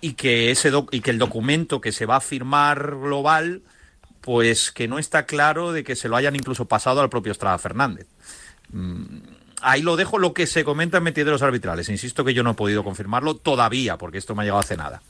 y 0.00 0.14
que, 0.14 0.50
ese 0.50 0.70
y 0.90 1.00
que 1.00 1.10
el 1.10 1.18
documento 1.18 1.80
que 1.80 1.92
se 1.92 2.06
va 2.06 2.16
a 2.16 2.20
firmar 2.20 2.96
global 2.96 3.62
pues 4.20 4.72
que 4.72 4.88
no 4.88 4.98
está 4.98 5.26
claro 5.26 5.72
de 5.72 5.84
que 5.84 5.96
se 5.96 6.08
lo 6.08 6.16
hayan 6.16 6.36
incluso 6.36 6.66
pasado 6.66 7.00
al 7.00 7.08
propio 7.08 7.32
Estrada 7.32 7.58
Fernández. 7.58 8.06
Mm, 8.70 9.18
Ahí 9.60 9.82
lo 9.82 9.96
dejo 9.96 10.18
lo 10.18 10.34
que 10.34 10.46
se 10.46 10.64
comenta 10.64 10.98
en 10.98 11.04
mentideros 11.04 11.42
arbitrales. 11.42 11.88
Insisto 11.88 12.24
que 12.24 12.34
yo 12.34 12.42
no 12.42 12.52
he 12.52 12.54
podido 12.54 12.84
confirmarlo 12.84 13.34
todavía, 13.34 13.98
porque 13.98 14.18
esto 14.18 14.34
me 14.34 14.42
ha 14.42 14.44
llegado 14.44 14.60
hace 14.60 14.76
nada. 14.76 15.02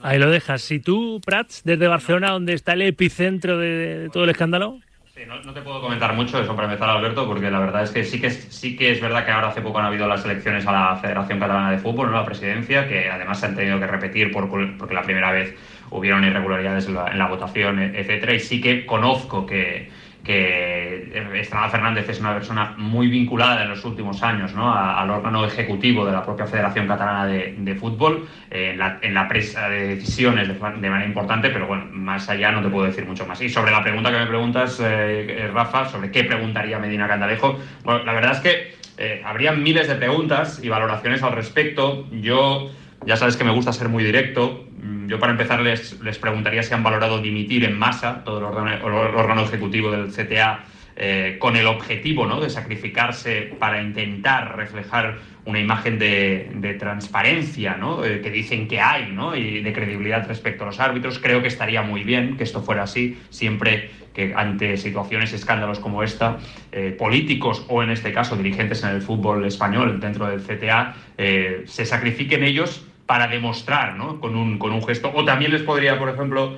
Ahí 0.00 0.18
lo 0.18 0.30
dejas. 0.30 0.62
Si 0.62 0.80
tú, 0.80 1.20
Prats, 1.24 1.62
desde 1.64 1.86
Barcelona, 1.86 2.32
donde 2.32 2.54
está 2.54 2.72
el 2.72 2.82
epicentro 2.82 3.58
de 3.58 4.10
todo 4.12 4.24
el 4.24 4.30
escándalo, 4.30 4.80
Sí, 5.14 5.26
no, 5.26 5.52
te 5.52 5.60
puedo 5.60 5.82
comentar 5.82 6.14
mucho 6.14 6.38
eso 6.40 6.56
para 6.56 6.68
empezar, 6.68 6.88
Alberto, 6.88 7.26
porque 7.26 7.50
la 7.50 7.58
verdad 7.60 7.82
es 7.82 7.90
que 7.90 8.02
sí 8.02 8.18
que 8.18 8.28
es, 8.28 8.46
sí 8.48 8.74
que 8.76 8.90
es 8.90 8.98
verdad 8.98 9.26
que 9.26 9.30
ahora 9.30 9.48
hace 9.48 9.60
poco 9.60 9.78
han 9.78 9.84
habido 9.84 10.06
las 10.08 10.24
elecciones 10.24 10.66
a 10.66 10.72
la 10.72 10.96
Federación 10.96 11.38
Catalana 11.38 11.70
de 11.70 11.76
Fútbol, 11.76 12.10
¿no? 12.10 12.16
la 12.16 12.24
presidencia, 12.24 12.88
que 12.88 13.10
además 13.10 13.38
se 13.38 13.44
han 13.46 13.54
tenido 13.54 13.78
que 13.78 13.86
repetir 13.86 14.30
por, 14.30 14.48
porque 14.48 14.94
la 14.94 15.02
primera 15.02 15.30
vez 15.30 15.54
hubieron 15.90 16.24
irregularidades 16.24 16.86
en 16.86 16.94
la, 16.94 17.08
en 17.08 17.18
la 17.18 17.26
votación, 17.26 17.78
e- 17.78 17.90
etcétera, 18.00 18.32
y 18.32 18.40
sí 18.40 18.58
que 18.62 18.86
conozco 18.86 19.44
que, 19.44 19.90
que 20.22 21.12
Estrada 21.34 21.68
Fernández 21.68 22.08
es 22.08 22.20
una 22.20 22.34
persona 22.34 22.74
muy 22.76 23.08
vinculada 23.08 23.62
en 23.62 23.70
los 23.70 23.84
últimos 23.84 24.22
años 24.22 24.54
¿no? 24.54 24.72
al 24.72 25.10
órgano 25.10 25.44
ejecutivo 25.44 26.06
de 26.06 26.12
la 26.12 26.24
propia 26.24 26.46
Federación 26.46 26.86
Catalana 26.86 27.26
de, 27.26 27.74
Fútbol, 27.74 28.28
eh, 28.50 28.70
en, 28.72 28.78
la, 28.78 28.98
en 29.02 29.14
la 29.14 29.26
presa 29.26 29.68
de 29.68 29.96
decisiones 29.96 30.46
de, 30.46 30.54
de 30.54 30.90
manera 30.90 31.04
importante, 31.04 31.50
pero 31.50 31.66
bueno, 31.66 31.86
más 31.92 32.28
allá 32.28 32.52
no 32.52 32.62
te 32.62 32.68
puedo 32.68 32.86
decir 32.86 33.04
mucho 33.04 33.26
más. 33.26 33.40
Y 33.40 33.48
sobre 33.48 33.72
la 33.72 33.82
pregunta 33.82 34.10
que 34.10 34.18
me 34.18 34.26
preguntas, 34.26 34.78
eh, 34.80 35.26
eh, 35.28 35.50
Rafa, 35.52 35.88
sobre 35.88 36.10
qué 36.10 36.24
preguntaría 36.24 36.78
Medina 36.78 37.08
Candalejo, 37.08 37.58
bueno, 37.84 38.04
la 38.04 38.12
verdad 38.12 38.32
es 38.32 38.40
que 38.40 38.82
eh, 38.98 39.22
habría 39.24 39.52
miles 39.52 39.88
de 39.88 39.94
preguntas 39.94 40.60
y 40.62 40.68
valoraciones 40.68 41.22
al 41.22 41.32
respecto. 41.32 42.06
Yo, 42.12 42.70
ya 43.06 43.16
sabes 43.16 43.36
que 43.36 43.44
me 43.44 43.50
gusta 43.50 43.72
ser 43.72 43.88
muy 43.88 44.04
directo. 44.04 44.64
Yo, 45.06 45.18
para 45.18 45.32
empezar, 45.32 45.60
les, 45.60 46.00
les 46.00 46.18
preguntaría 46.18 46.62
si 46.62 46.74
han 46.74 46.82
valorado 46.82 47.20
dimitir 47.20 47.64
en 47.64 47.78
masa 47.78 48.22
todo 48.24 48.38
el 48.38 48.44
órgano, 48.44 48.70
el 48.74 49.16
órgano 49.16 49.42
ejecutivo 49.42 49.90
del 49.90 50.12
CTA 50.12 50.64
eh, 50.94 51.36
con 51.38 51.56
el 51.56 51.66
objetivo 51.68 52.26
¿no? 52.26 52.38
de 52.38 52.50
sacrificarse 52.50 53.54
para 53.58 53.80
intentar 53.80 54.54
reflejar 54.56 55.20
una 55.46 55.58
imagen 55.58 55.98
de, 55.98 56.76
transparencia 56.78 57.76
¿no? 57.78 58.04
Eh, 58.04 58.20
que 58.20 58.30
dicen 58.30 58.68
que 58.68 58.78
hay 58.78 59.10
¿no? 59.10 59.34
y 59.34 59.62
de 59.62 59.72
credibilidad 59.72 60.28
respecto 60.28 60.64
a 60.64 60.66
los 60.66 60.80
árbitros. 60.80 61.18
Creo 61.18 61.40
que 61.40 61.48
estaría 61.48 61.80
muy 61.80 62.04
bien 62.04 62.36
que 62.36 62.44
esto 62.44 62.60
fuera 62.60 62.82
así, 62.82 63.18
siempre 63.30 63.90
que 64.12 64.34
ante 64.36 64.76
situaciones, 64.76 65.32
escándalos 65.32 65.80
como 65.80 66.02
esta, 66.02 66.36
eh, 66.72 66.94
políticos 66.98 67.64
o 67.68 67.82
en 67.82 67.88
este 67.88 68.12
caso 68.12 68.36
dirigentes 68.36 68.84
en 68.84 68.90
el 68.90 69.00
fútbol 69.00 69.46
español 69.46 69.98
dentro 69.98 70.26
del 70.26 70.42
CTA, 70.42 70.94
se 71.64 71.86
sacrifiquen 71.86 72.44
ellos 72.44 72.86
para 73.06 73.28
demostrar 73.28 73.96
¿no? 73.96 74.20
con, 74.20 74.36
un, 74.36 74.58
con 74.58 74.72
un 74.72 74.84
gesto. 74.84 75.10
O 75.14 75.24
también 75.24 75.52
les 75.52 75.62
podría, 75.62 75.98
por 75.98 76.08
ejemplo, 76.08 76.56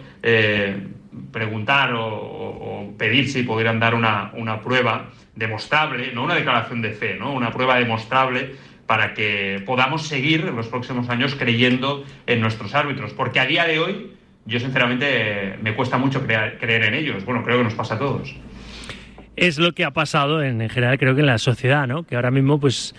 preguntar 1.32 1.92
o, 1.94 2.92
pedir 2.98 3.28
si 3.28 3.42
pudieran 3.42 3.80
dar 3.80 3.94
una, 3.94 4.30
una 4.34 4.60
prueba 4.60 5.10
demostrable, 5.34 6.12
no 6.12 6.22
una 6.22 6.34
declaración 6.34 6.80
de 6.80 6.92
fe, 6.92 7.16
¿no? 7.18 7.32
una 7.32 7.50
prueba 7.50 7.76
demostrable 7.76 8.54
para 8.86 9.14
que 9.14 9.62
podamos 9.66 10.06
seguir 10.06 10.46
en 10.46 10.56
los 10.56 10.68
próximos 10.68 11.08
años 11.08 11.34
creyendo 11.34 12.04
en 12.26 12.40
nuestros 12.40 12.74
árbitros, 12.74 13.12
porque 13.12 13.40
a 13.40 13.46
día 13.46 13.64
de 13.64 13.78
hoy 13.78 14.12
yo 14.46 14.60
sinceramente 14.60 15.58
me 15.62 15.74
cuesta 15.74 15.96
mucho 15.96 16.22
creer, 16.24 16.84
en 16.84 16.94
ellos. 16.94 17.24
Bueno, 17.24 17.42
creo 17.42 17.58
que 17.58 17.64
nos 17.64 17.74
pasa 17.74 17.94
a 17.94 17.98
todos. 17.98 18.34
Es 19.36 19.58
lo 19.58 19.72
que 19.72 19.84
ha 19.84 19.90
pasado 19.90 20.42
en, 20.42 20.68
general, 20.68 20.98
creo 20.98 21.14
que 21.14 21.22
en 21.22 21.26
la 21.26 21.38
sociedad, 21.38 21.86
¿no? 21.86 22.04
Que 22.04 22.14
ahora 22.14 22.30
mismo, 22.30 22.60
pues, 22.60 22.94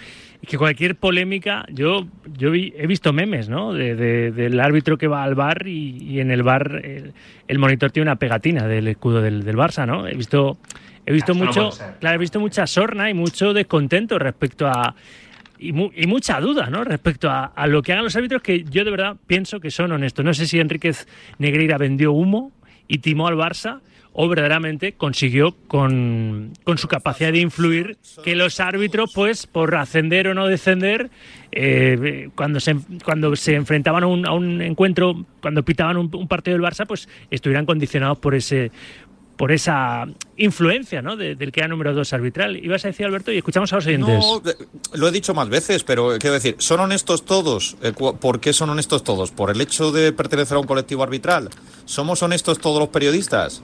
que 0.47 0.57
cualquier 0.57 0.95
polémica, 0.95 1.65
yo, 1.69 2.07
yo 2.37 2.53
he 2.53 2.87
visto 2.87 3.13
memes, 3.13 3.49
¿no? 3.49 3.73
del 3.73 4.59
árbitro 4.59 4.97
que 4.97 5.07
va 5.07 5.23
al 5.23 5.35
bar 5.35 5.67
y, 5.67 6.19
en 6.19 6.31
el 6.31 6.43
bar 6.43 6.81
el, 7.47 7.59
monitor 7.59 7.91
tiene 7.91 8.09
una 8.09 8.17
pegatina 8.17 8.67
del 8.67 8.87
escudo 8.87 9.21
del, 9.21 9.43
Barça, 9.55 9.85
¿no? 9.87 10.07
He 10.07 10.15
visto, 10.15 10.57
he 11.05 11.13
visto 11.13 11.33
mucho, 11.33 11.71
claro, 11.99 12.15
he 12.15 12.19
visto 12.19 12.39
mucha 12.39 12.67
sorna 12.67 13.09
y 13.09 13.13
mucho 13.13 13.53
descontento 13.53 14.19
respecto 14.19 14.67
a 14.67 14.95
y, 15.57 15.71
mucha 15.71 16.39
duda 16.39 16.69
¿no? 16.69 16.83
respecto 16.83 17.29
a, 17.29 17.67
lo 17.67 17.81
que 17.81 17.93
hagan 17.93 18.03
los 18.03 18.15
árbitros 18.15 18.41
que 18.41 18.63
yo 18.63 18.83
de 18.83 18.91
verdad 18.91 19.15
pienso 19.27 19.59
que 19.59 19.71
son 19.71 19.91
honestos. 19.91 20.25
No 20.25 20.33
sé 20.33 20.47
si 20.47 20.59
Enríquez 20.59 21.07
Negreira 21.37 21.77
vendió 21.77 22.11
humo 22.11 22.51
y 22.87 22.99
timó 22.99 23.27
al 23.27 23.35
Barça 23.35 23.81
o 24.17 24.29
verdaderamente 24.29 24.93
consiguió 24.93 25.53
con, 25.67 26.53
su 26.77 26.87
capacidad 26.87 27.33
de 27.33 27.39
influir 27.39 27.97
que 28.23 28.35
los 28.35 28.61
árbitros, 28.61 29.11
pues 29.13 29.45
por 29.45 29.75
ascender 29.75 30.29
o 30.29 30.33
no 30.33 30.47
descender, 30.47 31.09
eh, 31.51 32.29
cuando, 32.33 32.61
se, 32.61 32.77
cuando 33.03 33.35
se 33.35 33.55
enfrentaban 33.55 34.03
a 34.03 34.07
un, 34.07 34.25
a 34.25 34.31
un 34.31 34.61
encuentro, 34.61 35.25
cuando 35.41 35.63
pitaban 35.63 35.97
un, 35.97 36.09
un, 36.15 36.29
partido 36.29 36.57
del 36.57 36.65
Barça, 36.65 36.87
pues 36.87 37.09
estuvieran 37.29 37.65
condicionados 37.65 38.17
por 38.17 38.35
ese, 38.35 38.71
por 39.37 39.51
esa 39.51 40.05
influencia 40.37 41.01
¿no? 41.01 41.15
del 41.17 41.51
que 41.51 41.59
era 41.59 41.67
número 41.67 41.93
dos 41.93 42.13
arbitral. 42.13 42.55
Ibas 42.57 42.85
a 42.85 42.89
decir, 42.89 43.05
Alberto, 43.05 43.31
y 43.31 43.37
escuchamos 43.37 43.71
a 43.73 43.77
los 43.77 43.85
oyentes. 43.85 44.07
No, 44.07 44.41
lo 44.93 45.07
he 45.07 45.11
dicho 45.11 45.33
más 45.33 45.49
veces, 45.49 45.83
pero 45.83 46.17
quiero 46.19 46.33
decir, 46.33 46.55
¿son 46.59 46.79
honestos 46.79 47.25
todos? 47.25 47.75
Eh, 47.81 47.93
¿Por 47.93 48.39
qué 48.39 48.53
son 48.53 48.69
honestos 48.69 49.03
todos? 49.03 49.31
¿Por 49.31 49.49
el 49.49 49.59
hecho 49.61 49.91
de 49.91 50.13
pertenecer 50.13 50.57
a 50.57 50.59
un 50.59 50.67
colectivo 50.67 51.03
arbitral? 51.03 51.49
¿Somos 51.85 52.23
honestos 52.23 52.59
todos 52.59 52.79
los 52.79 52.89
periodistas? 52.89 53.61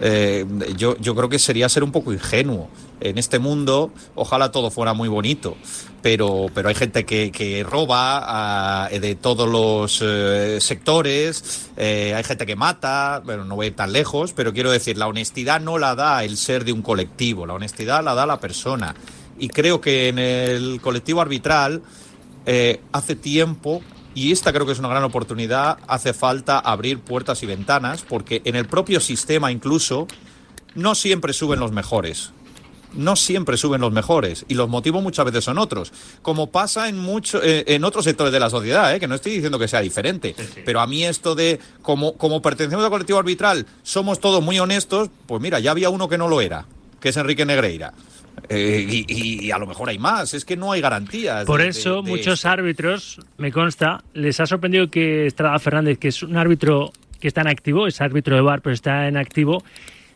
Eh, 0.00 0.46
yo, 0.76 0.96
yo 0.98 1.14
creo 1.14 1.28
que 1.28 1.38
sería 1.38 1.68
ser 1.68 1.84
un 1.84 1.92
poco 1.92 2.12
ingenuo. 2.12 2.68
En 3.00 3.18
este 3.18 3.40
mundo, 3.40 3.90
ojalá 4.14 4.52
todo 4.52 4.70
fuera 4.70 4.94
muy 4.94 5.08
bonito, 5.08 5.56
pero, 6.02 6.46
pero 6.54 6.68
hay 6.68 6.76
gente 6.76 7.04
que, 7.04 7.66
roba 7.68 8.88
de 8.88 9.16
todos 9.16 9.48
los 9.48 10.00
eh, 10.02 10.58
sectores, 10.60 11.70
eh, 11.76 12.14
hay 12.14 12.22
gente 12.22 12.46
que 12.46 12.54
mata, 12.54 13.20
bueno, 13.24 13.44
no 13.44 13.56
voy 13.56 13.66
a 13.66 13.68
ir 13.70 13.76
tan 13.76 13.92
lejos, 13.92 14.32
pero 14.32 14.52
quiero 14.52 14.70
decir, 14.70 14.98
la 14.98 15.08
honestidad 15.08 15.60
no 15.60 15.78
la 15.78 15.96
da 15.96 16.22
el 16.22 16.36
ser 16.36 16.64
de 16.64 16.72
un 16.72 16.82
colectivo, 16.82 17.44
la 17.44 17.54
honestidad 17.54 18.04
la 18.04 18.14
da 18.14 18.24
la 18.24 18.38
persona. 18.38 18.94
Y 19.36 19.48
creo 19.48 19.80
que 19.80 20.08
en 20.08 20.20
el 20.20 20.80
colectivo 20.80 21.20
arbitral 21.20 21.82
hace 22.92 23.16
tiempo 23.16 23.82
y 24.14 24.32
esta 24.32 24.52
creo 24.52 24.66
que 24.66 24.72
es 24.72 24.78
una 24.78 24.88
gran 24.88 25.04
oportunidad. 25.04 25.78
Hace 25.86 26.12
falta 26.12 26.58
abrir 26.58 27.00
puertas 27.00 27.42
y 27.42 27.46
ventanas 27.46 28.04
porque 28.06 28.42
en 28.44 28.56
el 28.56 28.66
propio 28.66 29.00
sistema 29.00 29.50
incluso 29.50 30.06
no 30.74 30.94
siempre 30.94 31.32
suben 31.32 31.60
los 31.60 31.72
mejores. 31.72 32.30
No 32.94 33.16
siempre 33.16 33.56
suben 33.56 33.80
los 33.80 33.90
mejores 33.90 34.44
y 34.48 34.54
los 34.54 34.68
motivos 34.68 35.02
muchas 35.02 35.24
veces 35.24 35.44
son 35.44 35.56
otros, 35.56 35.94
como 36.20 36.50
pasa 36.50 36.90
en 36.90 36.98
mucho, 36.98 37.42
eh, 37.42 37.64
en 37.68 37.84
otros 37.84 38.04
sectores 38.04 38.34
de 38.34 38.38
la 38.38 38.50
sociedad, 38.50 38.94
eh, 38.94 39.00
que 39.00 39.08
no 39.08 39.14
estoy 39.14 39.32
diciendo 39.32 39.58
que 39.58 39.66
sea 39.66 39.80
diferente, 39.80 40.36
pero 40.66 40.78
a 40.78 40.86
mí 40.86 41.02
esto 41.02 41.34
de 41.34 41.58
como, 41.80 42.18
como 42.18 42.42
pertenecemos 42.42 42.84
al 42.84 42.90
colectivo 42.90 43.18
arbitral, 43.18 43.66
somos 43.82 44.20
todos 44.20 44.42
muy 44.42 44.58
honestos, 44.58 45.08
pues 45.24 45.40
mira, 45.40 45.58
ya 45.58 45.70
había 45.70 45.88
uno 45.88 46.06
que 46.06 46.18
no 46.18 46.28
lo 46.28 46.42
era, 46.42 46.66
que 47.00 47.08
es 47.08 47.16
Enrique 47.16 47.46
Negreira. 47.46 47.94
Eh, 48.48 49.04
y, 49.08 49.50
a 49.50 49.58
lo 49.58 49.66
mejor 49.66 49.88
hay 49.88 49.98
más, 49.98 50.34
es 50.34 50.44
que 50.44 50.56
no 50.56 50.72
hay 50.72 50.80
garantías. 50.80 51.44
Por 51.44 51.60
eso 51.60 52.02
muchos 52.02 52.44
árbitros, 52.44 53.20
me 53.38 53.52
consta, 53.52 54.02
les 54.14 54.40
ha 54.40 54.46
sorprendido 54.46 54.90
que 54.90 55.26
Estrada 55.26 55.58
Fernández, 55.58 55.98
que 55.98 56.08
es 56.08 56.22
un 56.22 56.36
árbitro 56.36 56.92
que 57.20 57.28
está 57.28 57.42
en 57.42 57.48
activo, 57.48 57.86
es 57.86 58.00
árbitro 58.00 58.34
de 58.34 58.42
bar, 58.42 58.60
pero 58.60 58.74
está 58.74 59.06
en 59.08 59.16
activo, 59.16 59.62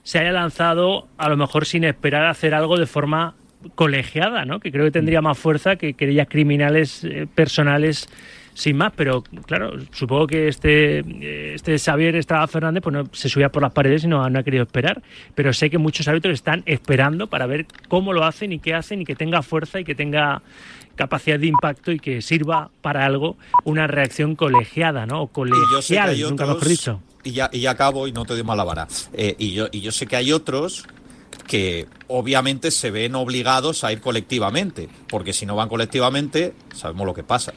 se 0.03 0.19
haya 0.19 0.33
lanzado 0.33 1.09
a 1.19 1.29
lo 1.29 1.37
mejor 1.37 1.67
sin 1.67 1.85
esperar 1.85 2.27
hacer 2.27 2.55
algo 2.55 2.77
de 2.77 2.87
forma 2.87 3.35
colegiada, 3.75 4.45
¿no? 4.45 4.61
que 4.61 4.71
creo 4.71 4.85
que 4.85 4.91
tendría 4.91 5.21
más 5.21 5.39
fuerza 5.39 5.77
que 5.77 5.95
querellas 5.95 6.29
criminales 6.29 7.05
eh, 7.05 7.27
personales 7.33 8.09
sin 8.57 8.75
más, 8.79 8.91
pero 8.97 9.23
claro, 9.45 9.75
supongo 9.93 10.27
que 10.27 10.49
este, 10.49 11.55
este 11.55 11.79
Xavier 11.79 12.17
Estrada 12.17 12.47
Fernández 12.47 12.83
pues 12.83 12.95
no, 12.95 13.05
se 13.13 13.29
subía 13.29 13.51
por 13.51 13.63
las 13.63 13.73
paredes 13.73 14.05
y 14.05 14.09
no, 14.09 14.25
ha 14.25 14.43
querido 14.43 14.63
esperar, 14.63 15.03
pero 15.35 15.53
sé 15.53 15.69
que 15.69 15.77
muchos 15.77 16.09
árbitros 16.09 16.33
están 16.33 16.63
esperando 16.65 17.27
para 17.27 17.47
ver 17.47 17.67
cómo 17.89 18.15
lo 18.15 18.25
hacen 18.25 18.53
y 18.53 18.59
qué 18.59 18.73
hacen 18.73 19.03
y 19.03 19.05
que 19.05 19.15
tenga 19.15 19.43
fuerza 19.43 19.79
y 19.79 19.85
que 19.85 19.95
tenga 19.95 20.41
capacidad 20.95 21.39
de 21.39 21.49
impacto 21.49 21.93
y 21.93 21.99
que 21.99 22.23
sirva 22.23 22.71
para 22.81 23.05
algo 23.05 23.37
una 23.65 23.87
reacción 23.87 24.37
colegiada, 24.37 25.05
¿no? 25.05 25.25
O 25.25 25.27
colegial, 25.27 26.19
nunca 26.19 26.47
mejor 26.47 26.67
dicho. 26.67 27.03
Y 27.25 27.33
ya, 27.33 27.51
y 27.53 27.61
ya 27.61 27.73
acabo 27.73 28.09
y 28.09 28.13
no 28.13 28.25
te 28.25 28.33
doy 28.33 28.43
mala 28.43 28.65
vara. 28.65 28.89
Eh, 29.13 29.37
y, 29.39 29.53
yo, 29.53 29.67
y 29.71 29.83
yo 29.83 29.93
sé 29.93 30.07
que 30.07 30.17
hay 30.17 30.33
otros 30.33 30.87
que 31.47 31.87
obviamente 32.09 32.71
se 32.71 32.91
ven 32.91 33.17
obligados 33.17 33.85
a 33.85 33.93
ir 33.93 34.01
colectivamente, 34.01 34.89
porque 35.09 35.35
si 35.35 35.45
no 35.45 35.57
van 35.57 35.69
colectivamente, 35.69 36.55
sabemos 36.75 37.07
lo 37.07 37.13
que 37.13 37.23
pasa. 37.23 37.53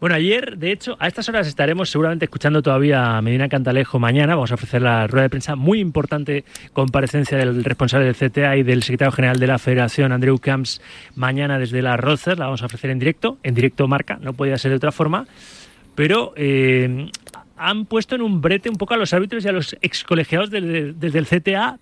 Bueno, 0.00 0.16
ayer, 0.16 0.58
de 0.58 0.72
hecho, 0.72 0.96
a 0.98 1.06
estas 1.06 1.28
horas 1.28 1.46
estaremos 1.46 1.88
seguramente 1.88 2.26
escuchando 2.26 2.62
todavía 2.62 3.16
a 3.16 3.22
Medina 3.22 3.48
Cantalejo 3.48 3.98
mañana. 3.98 4.34
Vamos 4.34 4.50
a 4.50 4.54
ofrecer 4.54 4.82
la 4.82 5.06
rueda 5.06 5.22
de 5.22 5.30
prensa 5.30 5.56
muy 5.56 5.80
importante 5.80 6.44
comparecencia 6.72 7.38
del 7.38 7.64
responsable 7.64 8.06
del 8.06 8.16
CTA 8.16 8.56
y 8.56 8.62
del 8.64 8.82
secretario 8.82 9.12
general 9.12 9.38
de 9.38 9.46
la 9.46 9.58
Federación, 9.58 10.12
Andreu 10.12 10.38
Camps, 10.38 10.82
mañana 11.14 11.58
desde 11.58 11.80
las 11.80 11.98
Rozas. 11.98 12.38
La 12.38 12.46
vamos 12.46 12.62
a 12.62 12.66
ofrecer 12.66 12.90
en 12.90 12.98
directo, 12.98 13.38
en 13.42 13.54
directo 13.54 13.88
marca, 13.88 14.18
no 14.20 14.34
podía 14.34 14.58
ser 14.58 14.72
de 14.72 14.76
otra 14.76 14.92
forma. 14.92 15.26
Pero 15.94 16.34
eh, 16.36 17.08
han 17.56 17.86
puesto 17.86 18.16
en 18.16 18.22
un 18.22 18.40
brete 18.40 18.68
un 18.68 18.76
poco 18.76 18.94
a 18.94 18.96
los 18.96 19.14
árbitros 19.14 19.44
y 19.44 19.48
a 19.48 19.52
los 19.52 19.76
excolegiados 19.80 20.50
desde 20.50 21.18
el 21.18 21.26
CTA 21.26 21.78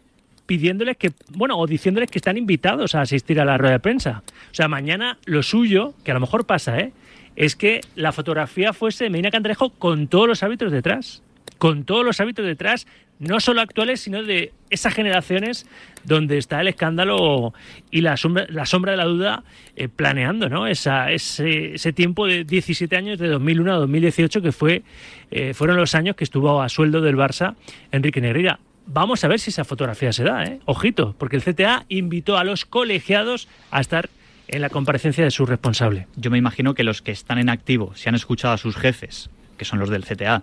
pidiéndoles 0.47 0.97
que, 0.97 1.12
bueno, 1.31 1.59
o 1.59 1.66
diciéndoles 1.66 2.11
que 2.11 2.19
están 2.19 2.37
invitados 2.37 2.95
a 2.95 3.00
asistir 3.00 3.40
a 3.40 3.45
la 3.45 3.57
rueda 3.57 3.75
de 3.75 3.81
prensa. 3.81 4.23
O 4.50 4.54
sea, 4.54 4.69
mañana 4.69 5.19
lo 5.25 5.42
suyo, 5.42 5.95
que 6.04 6.11
a 6.11 6.14
lo 6.14 6.21
mejor 6.21 6.45
pasa, 6.45 6.78
¿eh? 6.78 6.92
Es 7.37 7.57
que 7.57 7.81
la 7.95 8.12
fotografía 8.12 8.73
fuese 8.73 9.11
Medina 9.11 9.31
Cantalejo 9.31 9.71
con 9.71 10.09
todos 10.09 10.29
los 10.29 10.43
hábitos 10.43 10.73
detrás. 10.73 11.23
Con 11.59 11.85
todos 11.85 12.05
los 12.05 12.21
hábitos 12.21 12.45
detrás, 12.45 12.87
no 13.23 13.39
solo 13.39 13.61
actuales, 13.61 14.01
sino 14.01 14.25
de 14.25 14.53
esas 14.69 14.95
generaciones 14.95 15.67
donde 16.03 16.39
está 16.39 16.61
el 16.61 16.67
escándalo 16.67 17.55
y 17.91 18.01
la 18.01 18.17
sombra, 18.17 18.47
la 18.49 18.67
sombra 18.67 18.93
de 18.93 18.97
la 18.97 19.05
duda 19.05 19.45
eh, 19.77 19.89
planeando, 19.89 20.49
¿no? 20.49 20.67
Esa, 20.67 21.12
ese, 21.12 21.93
tiempo 21.95 22.27
de 22.27 22.43
17 22.43 22.97
años, 22.97 23.19
de 23.19 23.29
2001 23.29 23.73
a 23.73 23.77
2018, 23.77 24.43
que 24.43 24.51
fue, 24.51 24.83
eh, 25.31 25.55
fueron 25.55 25.77
los 25.77 25.95
años 25.95 26.17
que 26.17 26.25
estuvo 26.25 26.61
a 26.61 26.69
sueldo 26.69 27.01
del 27.01 27.17
Barça 27.17 27.55
Enrique 27.93 28.21
Negreira. 28.21 28.59
Vamos 28.87 29.23
a 29.23 29.29
ver 29.29 29.39
si 29.39 29.51
esa 29.51 29.65
fotografía 29.65 30.12
se 30.12 30.25
da, 30.25 30.45
¿eh? 30.45 30.59
Ojito, 30.65 31.15
porque 31.17 31.37
el 31.37 31.43
CTA 31.45 31.85
invitó 31.89 32.39
a 32.39 32.45
los 32.45 32.65
colegiados 32.65 33.47
a 33.71 33.81
estar 33.81 34.11
en 34.53 34.61
la 34.61 34.69
comparecencia 34.69 35.25
de 35.25 35.31
su 35.31 35.47
responsable. 35.47 36.07
Yo 36.15 36.31
me 36.31 36.37
imagino 36.37 36.75
que 36.75 36.85
los 36.85 37.01
que 37.01 37.11
están 37.11 37.39
en 37.39 37.49
activo, 37.49 37.93
si 37.97 38.09
han 38.11 38.15
escuchado 38.15 38.53
a 38.53 38.59
sus 38.59 38.77
jefes, 38.77 39.31
que 39.57 39.65
son 39.65 39.79
los 39.79 39.89
del 39.89 40.05
CTA, 40.05 40.43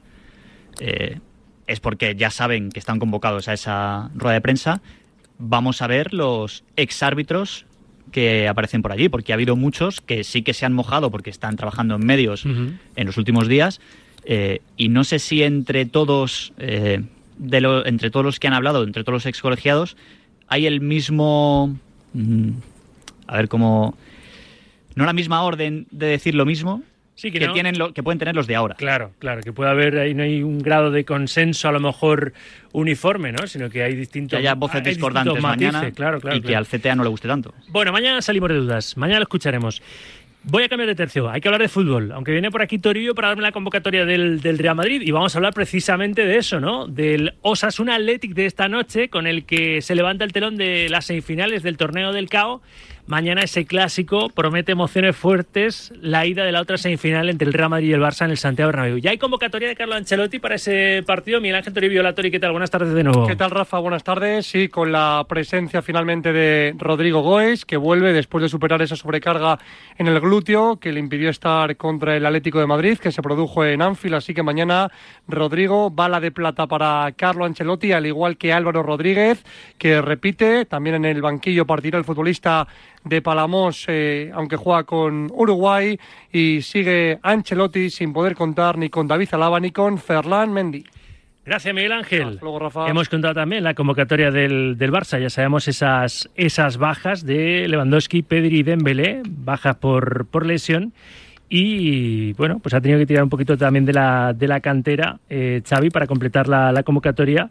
eh, 0.80 1.20
es 1.68 1.80
porque 1.80 2.16
ya 2.16 2.32
saben 2.32 2.72
que 2.72 2.80
están 2.80 2.98
convocados 2.98 3.48
a 3.48 3.54
esa 3.54 4.10
rueda 4.16 4.34
de 4.34 4.42
prensa. 4.42 4.82
Vamos 5.38 5.84
a 5.84 5.88
ver 5.88 6.16
los 6.16 6.63
exárbitros 6.75 7.68
que 8.12 8.48
aparecen 8.48 8.82
por 8.82 8.92
allí, 8.92 9.10
porque 9.10 9.32
ha 9.32 9.36
habido 9.36 9.56
muchos 9.56 10.01
que 10.01 10.24
sí 10.24 10.42
que 10.42 10.56
se 10.56 10.66
han 10.66 10.74
mojado 10.74 11.12
porque 11.12 11.30
están 11.30 11.56
trabajando 11.56 11.96
en 11.96 12.04
medios 12.04 12.46
en 12.46 13.06
los 13.06 13.18
últimos 13.18 13.48
días. 13.48 13.80
Eh, 14.25 14.62
y 14.75 14.89
no 14.89 15.04
sé 15.04 15.20
si 15.20 15.44
entre 15.44 15.86
todos, 15.86 16.51
eh, 16.58 17.04
de 17.38 17.84
entre 17.86 18.10
todos 18.10 18.25
los 18.25 18.39
que 18.39 18.48
han 18.48 18.54
hablado, 18.54 18.84
entre 18.84 19.04
todos 19.04 19.13
los 19.13 19.25
ex 19.28 19.39
colegiados, 19.39 19.96
hay 20.48 20.66
el 20.66 20.82
mismo. 20.82 21.78
Mm, 22.13 22.54
a 23.29 23.38
ver 23.38 23.48
cómo... 23.48 23.98
No 24.95 25.05
la 25.05 25.13
misma 25.13 25.43
orden 25.43 25.88
de 25.91 26.07
decir 26.07 26.36
lo 26.36 26.45
mismo, 26.45 26.83
Sí, 27.19 27.31
que, 27.31 27.41
no- 27.41 27.51
tienen 27.51 27.77
lo, 27.77 27.93
que 27.93 28.01
pueden 28.01 28.17
tener 28.17 28.33
los 28.33 28.48
de 28.48 28.55
ahora. 28.55 28.75
Claro, 28.75 29.12
claro, 29.19 29.41
que 29.41 29.51
puede 29.51 29.69
haber 29.69 30.00
ahí 30.00 30.13
no 30.13 30.24
hay 30.24 30.41
un 30.41 30.59
grado 30.59 30.89
de 30.89 31.03
consenso 31.03 31.67
a 31.67 31.74
lo 31.74 31.81
mejor 31.81 32.31
uniforme, 32.71 33.33
¿no? 33.33 33.45
Sino 33.45 33.69
que 33.69 33.83
hay 33.83 33.93
distintos 33.93 34.38
Que 34.38 34.38
haya 34.38 34.55
voces 34.55 34.77
hay 34.77 34.83
discordantes 34.83 35.41
matices, 35.41 35.74
mañana 35.74 35.91
claro, 35.91 36.21
claro, 36.21 36.38
y 36.38 36.41
que 36.41 36.55
al 36.55 36.65
CTA 36.65 36.95
no 36.95 37.03
le 37.03 37.09
guste 37.09 37.27
tanto. 37.27 37.53
Bueno, 37.67 37.91
mañana 37.91 38.21
salimos 38.21 38.48
de 38.48 38.55
dudas, 38.55 38.95
mañana 38.95 39.19
lo 39.19 39.24
escucharemos. 39.24 39.81
Voy 40.43 40.63
a 40.63 40.69
cambiar 40.69 40.88
de 40.88 40.95
tercio, 40.95 41.29
hay 41.29 41.41
que 41.41 41.50
hablar 41.50 41.62
de 41.62 41.67
fútbol, 41.67 42.13
aunque 42.13 42.31
viene 42.31 42.50
por 42.50 42.62
aquí 42.62 42.79
Torillo 42.79 43.13
para 43.13 43.27
darme 43.27 43.43
la 43.43 43.51
convocatoria 43.51 44.05
del, 44.05 44.39
del 44.39 44.57
Real 44.57 44.75
Madrid 44.77 45.01
y 45.03 45.12
vamos 45.12 45.36
a 45.36 45.39
hablar 45.39 45.53
precisamente 45.53 46.25
de 46.25 46.38
eso, 46.38 46.62
¿no? 46.62 46.88
Del 46.88 47.33
Osasuna 47.41 47.95
Athletic 47.95 48.33
de 48.33 48.45
esta 48.45 48.69
noche 48.69 49.09
con 49.09 49.27
el 49.27 49.43
que 49.43 49.81
se 49.81 49.93
levanta 49.93 50.24
el 50.24 50.31
telón 50.31 50.55
de 50.55 50.88
las 50.88 51.07
semifinales 51.07 51.63
del 51.63 51.75
torneo 51.75 52.13
del 52.13 52.29
CAO. 52.29 52.62
Mañana 53.10 53.42
ese 53.42 53.66
clásico 53.66 54.30
promete 54.30 54.74
emociones 54.74 55.16
fuertes, 55.16 55.92
la 56.00 56.28
ida 56.28 56.46
de 56.46 56.51
la 56.51 56.62
otra 56.62 56.78
semifinal 56.78 57.28
entre 57.28 57.48
el 57.48 57.54
Real 57.54 57.72
Madrid 57.72 57.88
y 57.88 57.94
el 57.94 58.01
Barça 58.01 58.25
en 58.25 58.30
el 58.30 58.38
Santiago 58.38 58.68
Bernabéu. 58.68 59.00
Ya 59.00 59.10
hay 59.10 59.18
convocatoria 59.18 59.68
de 59.68 59.75
Carlo 59.75 59.96
Ancelotti 59.96 60.38
para 60.38 60.54
ese 60.54 61.01
partido. 61.08 61.42
Miguel 61.42 61.56
Ángel 61.56 61.74
Toribio 61.74 62.04
Latori, 62.04 62.30
¿qué 62.30 62.39
tal? 62.39 62.51
Buenas 62.51 62.70
tardes 62.70 62.94
de 62.94 63.04
nuevo. 63.04 63.25
¿Qué 63.25 63.36
tal, 63.36 63.50
Rafa? 63.50 63.80
Buenas 63.80 64.04
tardes. 64.04 64.46
Sí, 64.46 64.68
con 64.68 64.92
la 64.92 65.25
presencia 65.28 65.82
finalmente 65.82 66.32
de 66.32 66.75
Rodrigo 66.78 67.22
Goes, 67.24 67.66
que 67.66 67.78
vuelve 67.78 68.13
después 68.13 68.44
de 68.44 68.50
superar 68.50 68.80
esa 68.84 68.96
sobrecarga 68.96 69.58
en 69.98 70.06
el 70.06 70.20
glúteo 70.20 70.80
que 70.80 70.92
le 70.92 71.00
impidió 71.00 71.32
estar 71.32 71.78
contra 71.78 72.16
el 72.16 72.24
Atlético 72.28 72.60
de 72.60 72.68
Madrid, 72.68 73.00
que 73.00 73.12
se 73.12 73.24
produjo 73.24 73.66
en 73.66 73.82
Anfield. 73.82 74.18
Así 74.18 74.36
que 74.36 74.44
mañana 74.44 74.92
Rodrigo, 75.28 75.89
bala 75.89 76.20
de 76.20 76.30
plata 76.30 76.68
para 76.68 77.12
Carlo 77.18 77.46
Ancelotti, 77.46 77.92
al 77.92 78.06
igual 78.06 78.38
que 78.38 78.54
Álvaro 78.54 78.84
Rodríguez, 78.84 79.44
que 79.80 80.00
repite. 80.00 80.66
También 80.66 80.98
en 80.98 81.06
el 81.06 81.24
banquillo 81.24 81.66
partirá 81.66 81.98
el 81.98 82.06
futbolista 82.06 82.68
de 83.03 83.22
Palamos, 83.22 83.86
eh, 83.88 84.32
aunque 84.34 84.56
juega 84.56 84.84
con 84.84 85.29
Uruguay. 85.34 86.00
Y 86.32 86.62
sigue 86.62 87.20
Ancelotti 87.22 87.89
sin 87.89 88.13
poder 88.13 88.36
contar 88.36 88.77
ni 88.77 88.89
con 88.89 89.08
David 89.08 89.29
Alaba 89.32 89.60
ni 89.60 89.72
con 89.72 89.98
Ferland 89.98 90.53
Mendy. 90.53 90.84
Gracias, 91.46 91.74
Miguel 91.74 91.94
Ángel. 91.94 92.38
Luego. 92.41 92.88
Hemos 92.88 93.10
contado 93.10 93.34
también 93.34 93.63
la 93.63 93.74
convocatoria 93.74 94.29
del, 94.29 94.77
del 94.77 94.91
Barça. 94.91 95.20
Ya 95.20 95.32
sabemos 95.32 95.68
esas, 95.68 96.29
esas 96.36 96.77
bajas 96.77 97.25
de 97.25 97.68
Lewandowski, 97.68 98.22
Pedri 98.22 98.60
y 98.60 98.63
Dembélé, 98.63 99.24
bajas 99.27 99.77
por, 99.77 100.27
por 100.27 100.46
lesión. 100.46 100.94
Y 101.50 102.34
bueno, 102.34 102.60
pues 102.60 102.74
ha 102.75 102.82
tenido 102.82 103.00
que 103.00 103.06
tirar 103.08 103.24
un 103.24 103.29
poquito 103.29 103.58
también 103.58 103.86
de 103.86 103.94
la, 103.94 104.34
de 104.34 104.48
la 104.48 104.60
cantera 104.60 105.20
eh, 105.29 105.62
Xavi 105.68 105.89
para 105.89 106.06
completar 106.08 106.48
la, 106.48 106.72
la 106.72 106.84
convocatoria 106.84 107.50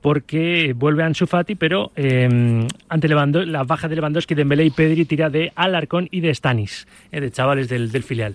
porque 0.00 0.74
vuelve 0.76 1.02
Ansu 1.02 1.26
Fati, 1.26 1.54
pero 1.54 1.90
eh, 1.96 2.66
ante 2.88 3.08
Lewando- 3.08 3.44
las 3.46 3.66
bajas 3.66 3.88
de 3.88 3.96
Lewandowski, 3.96 4.34
Dembélé 4.34 4.64
y 4.66 4.70
Pedri 4.70 5.04
tira 5.06 5.30
de 5.30 5.50
Alarcón 5.54 6.08
y 6.10 6.20
de 6.20 6.34
Stanis, 6.34 6.86
eh, 7.10 7.20
de 7.20 7.30
chavales 7.30 7.68
del, 7.70 7.90
del 7.90 8.02
filial. 8.02 8.34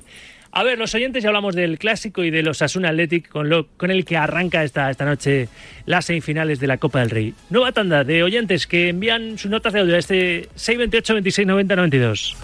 A 0.52 0.64
ver, 0.64 0.80
los 0.80 0.96
oyentes 0.96 1.22
ya 1.22 1.30
hablamos 1.30 1.54
del 1.54 1.78
clásico 1.78 2.24
y 2.24 2.32
de 2.32 2.42
los 2.42 2.64
Asuna 2.64 2.90
Athletic 2.90 3.30
con, 3.30 3.50
lo, 3.50 3.68
con 3.78 3.92
el 3.92 4.04
que 4.04 4.18
arranca 4.18 4.64
esta, 4.64 4.90
esta 4.90 5.06
noche 5.06 5.48
las 5.86 6.06
semifinales 6.06 6.60
de 6.60 6.66
la 6.66 6.78
Copa 6.78 7.02
del 7.02 7.12
Rey. 7.12 7.34
Nueva 7.52 7.72
tanda 7.72 8.04
de 8.04 8.24
oyentes 8.24 8.66
que 8.66 8.90
envían 8.90 9.38
sus 9.38 9.52
notas 9.52 9.74
de 9.74 9.82
audio 9.82 9.94
a 9.96 10.00
este 10.00 10.50
628 10.56 11.14
26 11.14 11.48
90 11.48 11.76
92. 11.76 12.36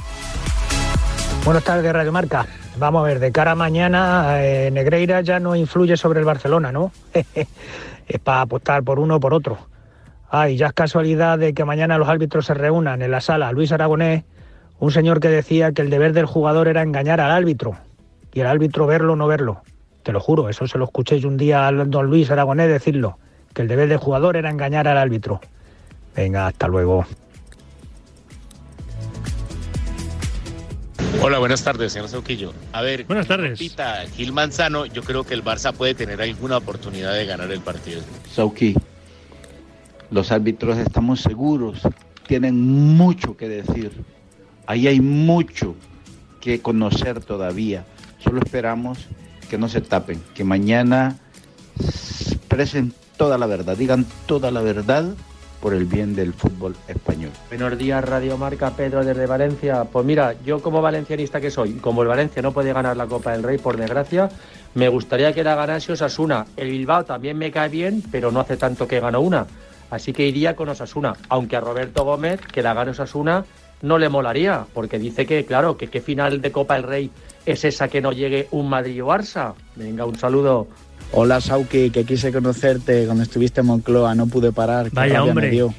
Buenas 1.45 1.63
tardes, 1.63 1.93
Radio 1.93 2.11
Marca. 2.11 2.47
Vamos 2.79 3.01
a 3.01 3.05
ver, 3.05 3.19
de 3.19 3.31
cara 3.31 3.51
a 3.51 3.55
mañana, 3.55 4.43
eh, 4.43 4.71
Negreira 4.71 5.21
ya 5.21 5.39
no 5.39 5.55
influye 5.55 5.95
sobre 5.95 6.19
el 6.19 6.25
Barcelona, 6.25 6.71
¿no? 6.71 6.91
es 7.13 8.19
para 8.23 8.41
apostar 8.41 8.81
por 8.81 8.97
uno 8.97 9.17
o 9.17 9.19
por 9.19 9.31
otro. 9.35 9.59
Ay, 10.27 10.57
ya 10.57 10.65
es 10.65 10.73
casualidad 10.73 11.37
de 11.37 11.53
que 11.53 11.63
mañana 11.63 11.99
los 11.99 12.09
árbitros 12.09 12.47
se 12.47 12.55
reúnan 12.55 13.03
en 13.03 13.11
la 13.11 13.21
sala 13.21 13.51
Luis 13.51 13.71
Aragonés, 13.71 14.23
un 14.79 14.89
señor 14.89 15.19
que 15.19 15.29
decía 15.29 15.71
que 15.71 15.83
el 15.83 15.91
deber 15.91 16.13
del 16.13 16.25
jugador 16.25 16.67
era 16.67 16.81
engañar 16.81 17.21
al 17.21 17.29
árbitro 17.29 17.77
y 18.33 18.39
el 18.39 18.47
árbitro 18.47 18.87
verlo 18.87 19.13
o 19.13 19.15
no 19.15 19.27
verlo. 19.27 19.61
Te 20.01 20.13
lo 20.13 20.19
juro, 20.19 20.49
eso 20.49 20.65
se 20.65 20.79
lo 20.79 20.85
escuché 20.85 21.19
yo 21.19 21.29
un 21.29 21.37
día 21.37 21.67
a 21.67 21.71
don 21.71 22.07
Luis 22.07 22.31
Aragonés 22.31 22.69
decirlo, 22.69 23.19
que 23.53 23.61
el 23.61 23.67
deber 23.67 23.87
del 23.87 23.99
jugador 23.99 24.35
era 24.35 24.49
engañar 24.49 24.87
al 24.87 24.97
árbitro. 24.97 25.41
Venga, 26.15 26.47
hasta 26.47 26.67
luego. 26.67 27.05
Hola, 31.21 31.39
buenas 31.39 31.63
tardes, 31.63 31.93
señor 31.93 32.09
Sauquillo. 32.09 32.53
A 32.71 32.81
ver, 32.81 33.05
Buenas 33.05 33.27
tardes. 33.27 33.57
Pita 33.57 34.05
Gil 34.15 34.31
Manzano, 34.31 34.85
yo 34.85 35.01
creo 35.03 35.23
que 35.23 35.33
el 35.33 35.43
Barça 35.43 35.73
puede 35.73 35.95
tener 35.95 36.21
alguna 36.21 36.57
oportunidad 36.57 37.13
de 37.13 37.25
ganar 37.25 37.51
el 37.51 37.61
partido. 37.61 38.01
Sauki, 38.31 38.75
los 40.11 40.31
árbitros 40.31 40.77
estamos 40.77 41.21
seguros, 41.21 41.79
tienen 42.27 42.61
mucho 42.61 43.37
que 43.37 43.47
decir. 43.49 43.91
Ahí 44.67 44.87
hay 44.87 44.99
mucho 44.99 45.75
que 46.41 46.61
conocer 46.61 47.23
todavía. 47.23 47.85
Solo 48.19 48.41
esperamos 48.41 48.99
que 49.49 49.57
no 49.57 49.69
se 49.69 49.81
tapen, 49.81 50.21
que 50.33 50.43
mañana 50.43 51.17
expresen 51.79 52.93
toda 53.17 53.37
la 53.37 53.45
verdad, 53.45 53.77
digan 53.77 54.05
toda 54.25 54.51
la 54.51 54.61
verdad 54.61 55.15
por 55.65 55.73
el 55.73 55.85
bien 55.85 56.13
del 56.13 56.31
fútbol 56.31 56.75
español. 56.87 57.31
Buenos 57.49 57.75
días, 57.75 58.05
Radio 58.05 58.37
Marca, 58.37 58.69
Pedro 58.69 59.03
desde 59.03 59.25
Valencia. 59.25 59.83
Pues 59.85 60.05
mira, 60.05 60.35
yo 60.45 60.61
como 60.61 60.79
valencianista 60.79 61.41
que 61.41 61.49
soy, 61.49 61.73
como 61.77 62.03
el 62.03 62.07
Valencia 62.07 62.39
no 62.43 62.51
puede 62.51 62.71
ganar 62.71 62.95
la 62.95 63.07
Copa 63.07 63.31
del 63.31 63.41
Rey, 63.41 63.57
por 63.57 63.75
desgracia, 63.75 64.29
me 64.75 64.89
gustaría 64.89 65.33
que 65.33 65.43
la 65.43 65.55
ganase 65.55 65.93
Osasuna. 65.93 66.45
El 66.55 66.69
Bilbao 66.69 67.03
también 67.03 67.39
me 67.39 67.49
cae 67.49 67.69
bien, 67.69 68.03
pero 68.11 68.31
no 68.31 68.41
hace 68.41 68.57
tanto 68.57 68.87
que 68.87 68.99
ganó 68.99 69.21
una. 69.21 69.47
Así 69.89 70.13
que 70.13 70.27
iría 70.27 70.55
con 70.55 70.69
Osasuna, 70.69 71.15
aunque 71.29 71.55
a 71.55 71.61
Roberto 71.61 72.03
Gómez, 72.03 72.41
que 72.41 72.61
la 72.61 72.75
gane 72.75 72.91
Osasuna, 72.91 73.43
no 73.81 73.97
le 73.97 74.07
molaría, 74.07 74.67
porque 74.71 74.99
dice 74.99 75.25
que, 75.25 75.45
claro, 75.45 75.77
que 75.77 75.87
qué 75.87 75.99
final 75.99 76.41
de 76.41 76.51
Copa 76.51 76.75
del 76.75 76.83
Rey 76.83 77.11
es 77.43 77.65
esa 77.65 77.87
que 77.87 78.01
no 78.01 78.11
llegue 78.11 78.47
un 78.51 78.69
Madrid 78.69 79.03
o 79.03 79.07
Barça. 79.07 79.55
Venga, 79.75 80.05
un 80.05 80.15
saludo. 80.15 80.67
Hola 81.11 81.39
Sauki, 81.39 81.89
que 81.91 82.03
quise 82.03 82.31
conocerte 82.31 83.05
cuando 83.05 83.23
estuviste 83.23 83.61
en 83.61 83.67
Moncloa, 83.67 84.15
no 84.15 84.27
pude 84.27 84.51
parar. 84.51 84.89
Vaya, 84.91 85.23
hombre. 85.23 85.47
me 85.47 85.51
dio. 85.51 85.73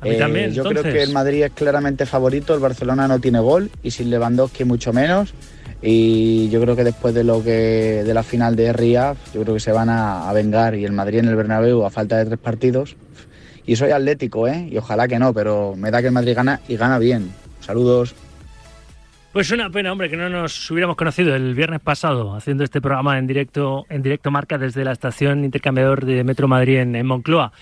A 0.00 0.04
mí 0.04 0.10
Eh, 0.10 0.18
también, 0.18 0.52
yo 0.52 0.64
creo 0.64 0.82
que 0.82 1.02
el 1.02 1.12
Madrid 1.12 1.44
es 1.44 1.52
claramente 1.52 2.04
favorito, 2.04 2.52
el 2.54 2.60
Barcelona 2.60 3.08
no 3.08 3.18
tiene 3.18 3.40
gol 3.40 3.70
y 3.82 3.90
sin 3.90 4.10
Lewandowski 4.10 4.64
mucho 4.64 4.92
menos. 4.92 5.32
Y 5.82 6.48
yo 6.50 6.60
creo 6.60 6.76
que 6.76 6.84
después 6.84 7.14
de 7.14 7.24
lo 7.24 7.42
que 7.42 8.02
de 8.04 8.14
la 8.14 8.22
final 8.22 8.56
de 8.56 8.72
Riyadh, 8.72 9.16
yo 9.34 9.42
creo 9.42 9.54
que 9.54 9.60
se 9.60 9.72
van 9.72 9.88
a, 9.88 10.28
a 10.28 10.32
vengar 10.32 10.74
y 10.74 10.84
el 10.84 10.92
Madrid 10.92 11.18
en 11.20 11.28
el 11.28 11.36
Bernabéu 11.36 11.84
a 11.84 11.90
falta 11.90 12.18
de 12.18 12.26
tres 12.26 12.38
partidos. 12.38 12.96
Y 13.66 13.76
soy 13.76 13.90
atlético, 13.90 14.46
¿eh? 14.48 14.68
Y 14.70 14.76
ojalá 14.78 15.08
que 15.08 15.18
no, 15.18 15.32
pero 15.32 15.74
me 15.76 15.90
da 15.90 16.00
que 16.00 16.08
el 16.08 16.12
Madrid 16.12 16.34
gana 16.36 16.60
y 16.68 16.76
gana 16.76 16.98
bien. 16.98 17.30
Saludos. 17.60 18.14
Pues 19.36 19.50
una 19.50 19.68
pena, 19.68 19.92
hombre, 19.92 20.08
que 20.08 20.16
no 20.16 20.30
nos 20.30 20.70
hubiéramos 20.70 20.96
conocido 20.96 21.36
el 21.36 21.54
viernes 21.54 21.80
pasado 21.80 22.34
haciendo 22.34 22.64
este 22.64 22.80
programa 22.80 23.18
en 23.18 23.26
directo, 23.26 23.84
en 23.90 24.00
directo 24.00 24.30
marca 24.30 24.56
desde 24.56 24.82
la 24.82 24.92
estación 24.92 25.44
intercambiador 25.44 26.06
de 26.06 26.24
Metro 26.24 26.48
Madrid 26.48 26.78
en, 26.78 26.96
en 26.96 27.04
Moncloa. 27.04 27.52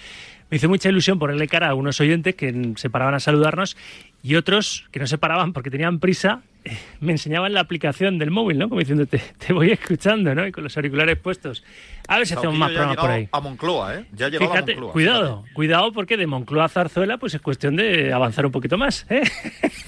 Me 0.50 0.58
hizo 0.58 0.68
mucha 0.68 0.88
ilusión 0.88 1.18
ponerle 1.18 1.48
cara 1.48 1.70
a 1.70 1.74
unos 1.74 2.00
oyentes 2.00 2.36
que 2.36 2.74
se 2.76 2.90
paraban 2.90 3.14
a 3.14 3.18
saludarnos 3.18 3.76
y 4.22 4.36
otros 4.36 4.86
que 4.92 5.00
no 5.00 5.08
se 5.08 5.18
paraban 5.18 5.52
porque 5.52 5.68
tenían 5.68 5.98
prisa, 5.98 6.42
eh, 6.64 6.78
me 7.00 7.10
enseñaban 7.10 7.52
la 7.52 7.62
aplicación 7.62 8.20
del 8.20 8.30
móvil, 8.30 8.56
¿no? 8.56 8.68
Como 8.68 8.78
diciendo, 8.78 9.06
te, 9.06 9.20
te 9.44 9.52
voy 9.52 9.72
escuchando, 9.72 10.32
¿no? 10.32 10.46
Y 10.46 10.52
con 10.52 10.62
los 10.62 10.76
auriculares 10.76 11.18
puestos. 11.18 11.64
A 12.06 12.18
ver 12.18 12.26
si 12.26 12.34
hacemos 12.34 12.56
más 12.56 12.70
programas 12.70 12.96
por 12.98 13.10
ahí. 13.10 13.28
A 13.32 13.40
Moncloa, 13.40 13.94
¿eh? 13.96 14.06
Ya 14.12 14.28
Fíjate, 14.30 14.72
a 14.72 14.74
Moncloa. 14.74 14.92
cuidado, 14.92 15.44
cuidado 15.54 15.92
porque 15.92 16.16
de 16.16 16.26
Moncloa 16.26 16.64
a 16.66 16.68
Zarzuela 16.68 17.16
pues 17.18 17.34
es 17.34 17.40
cuestión 17.40 17.76
de 17.76 18.12
avanzar 18.12 18.44
un 18.44 18.52
poquito 18.52 18.76
más. 18.76 19.06
¿eh? 19.08 19.22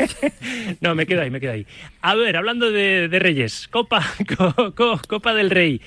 no, 0.81 0.94
me 0.94 1.07
quedo 1.07 1.22
ahí, 1.22 1.31
me 1.31 1.40
quedo 1.40 1.52
ahí. 1.52 1.66
A 2.00 2.14
ver, 2.14 2.37
hablando 2.37 2.70
de, 2.70 3.09
de 3.09 3.18
Reyes, 3.18 3.68
Copa, 3.68 4.02
co- 4.37 4.74
co- 4.74 5.00
Copa 5.09 5.35
del 5.35 5.50
Rey. 5.50 5.81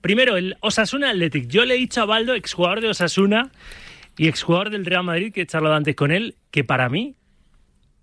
Primero, 0.00 0.36
el 0.36 0.56
Osasuna 0.60 1.10
Athletic. 1.10 1.46
Yo 1.48 1.64
le 1.64 1.74
he 1.74 1.78
dicho 1.78 2.02
a 2.02 2.06
Baldo, 2.06 2.34
exjugador 2.34 2.80
de 2.80 2.88
Osasuna 2.88 3.50
y 4.18 4.28
exjugador 4.28 4.70
del 4.70 4.84
Real 4.84 5.04
Madrid, 5.04 5.32
que 5.32 5.42
he 5.42 5.46
charlado 5.46 5.74
antes 5.74 5.94
con 5.94 6.10
él, 6.10 6.36
que 6.50 6.64
para 6.64 6.88
mí, 6.88 7.14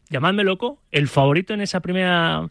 llamadme 0.10 0.44
loco, 0.44 0.82
el 0.92 1.08
favorito 1.08 1.54
en 1.54 1.62
esa 1.62 1.82
primera 1.82 2.48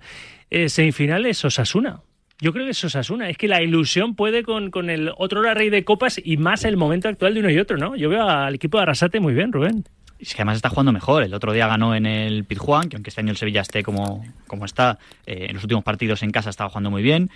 eh, 0.50 0.68
semifinal 0.68 1.26
es 1.26 1.44
Osasuna. 1.44 2.00
Yo 2.40 2.52
creo 2.52 2.64
que 2.64 2.70
es 2.70 2.84
Osasuna. 2.84 3.28
Es 3.28 3.36
que 3.36 3.48
la 3.48 3.62
ilusión 3.62 4.14
puede 4.14 4.44
con, 4.44 4.70
con 4.70 4.90
el 4.90 5.10
otro 5.16 5.42
rey 5.42 5.70
de 5.70 5.84
copas 5.84 6.20
y 6.22 6.36
más 6.36 6.64
el 6.64 6.76
momento 6.76 7.08
actual 7.08 7.34
de 7.34 7.40
uno 7.40 7.50
y 7.50 7.58
otro, 7.58 7.76
¿no? 7.76 7.96
Yo 7.96 8.08
veo 8.08 8.28
al 8.28 8.54
equipo 8.54 8.78
de 8.78 8.82
Arrasate 8.82 9.18
muy 9.18 9.34
bien, 9.34 9.52
Rubén. 9.52 9.84
Es 10.20 10.34
que 10.34 10.42
además 10.42 10.56
está 10.56 10.68
jugando 10.68 10.92
mejor. 10.92 11.22
El 11.22 11.34
otro 11.34 11.52
día 11.52 11.66
ganó 11.66 11.94
en 11.94 12.06
el 12.06 12.44
Pizjuán, 12.44 12.88
que 12.88 12.96
aunque 12.96 13.10
este 13.10 13.20
año 13.20 13.30
el 13.30 13.36
Sevilla 13.36 13.62
esté 13.62 13.82
como, 13.82 14.24
como 14.46 14.64
está, 14.64 14.98
eh, 15.26 15.46
en 15.48 15.54
los 15.54 15.64
últimos 15.64 15.84
partidos 15.84 16.22
en 16.22 16.30
casa 16.30 16.50
estaba 16.50 16.70
jugando 16.70 16.90
muy 16.90 17.02
bien. 17.02 17.30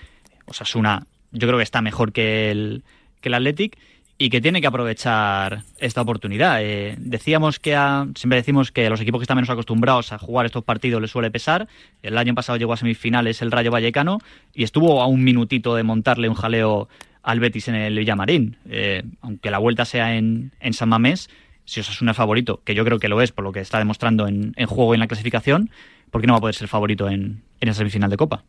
Osasuna, 0.46 1.06
yo 1.32 1.46
creo 1.46 1.58
que 1.58 1.64
está 1.64 1.80
mejor 1.80 2.12
que 2.12 2.50
el, 2.50 2.84
que 3.20 3.28
el 3.28 3.34
Athletic 3.34 3.78
y 4.24 4.30
que 4.30 4.40
tiene 4.40 4.60
que 4.60 4.68
aprovechar 4.68 5.64
esta 5.78 6.00
oportunidad. 6.00 6.62
Eh, 6.62 6.94
decíamos 6.98 7.58
que 7.58 7.74
a- 7.74 8.06
siempre 8.14 8.36
decimos 8.36 8.70
que 8.70 8.86
a 8.86 8.90
los 8.90 9.00
equipos 9.00 9.18
que 9.18 9.24
están 9.24 9.36
menos 9.36 9.50
acostumbrados 9.50 10.12
a 10.12 10.18
jugar 10.18 10.46
estos 10.46 10.62
partidos 10.62 11.02
les 11.02 11.10
suele 11.10 11.30
pesar. 11.32 11.66
El 12.04 12.16
año 12.16 12.32
pasado 12.32 12.56
llegó 12.56 12.72
a 12.72 12.76
semifinales 12.76 13.42
el 13.42 13.50
Rayo 13.50 13.72
Vallecano 13.72 14.18
y 14.54 14.62
estuvo 14.62 15.02
a 15.02 15.06
un 15.06 15.24
minutito 15.24 15.74
de 15.74 15.82
montarle 15.82 16.28
un 16.28 16.36
jaleo 16.36 16.88
al 17.24 17.40
Betis 17.40 17.66
en 17.66 17.74
el 17.74 17.98
Villamarín. 17.98 18.56
Eh, 18.70 19.02
aunque 19.22 19.50
la 19.50 19.58
vuelta 19.58 19.84
sea 19.84 20.14
en, 20.14 20.52
en 20.60 20.72
San 20.72 20.88
Mamés, 20.88 21.28
si 21.64 21.80
Osasuna 21.80 22.12
es 22.12 22.16
favorito, 22.16 22.60
que 22.64 22.76
yo 22.76 22.84
creo 22.84 23.00
que 23.00 23.08
lo 23.08 23.20
es 23.22 23.32
por 23.32 23.42
lo 23.42 23.50
que 23.50 23.58
está 23.58 23.78
demostrando 23.78 24.28
en, 24.28 24.52
juego 24.68 24.94
y 24.94 24.96
en 24.96 25.00
la 25.00 25.08
clasificación, 25.08 25.70
¿por 26.12 26.20
qué 26.20 26.28
no 26.28 26.34
va 26.34 26.38
a 26.38 26.40
poder 26.42 26.54
ser 26.54 26.68
favorito 26.68 27.08
en, 27.08 27.42
en 27.60 27.68
esa 27.68 27.78
semifinal 27.78 28.08
de 28.10 28.16
Copa? 28.16 28.44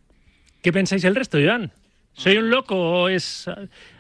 ¿Qué 0.62 0.72
pensáis 0.72 1.04
el 1.04 1.16
resto, 1.16 1.40
Joan? 1.44 1.72
¿Soy 2.14 2.38
un 2.38 2.50
loco 2.50 2.76
o 2.76 3.10
es 3.10 3.50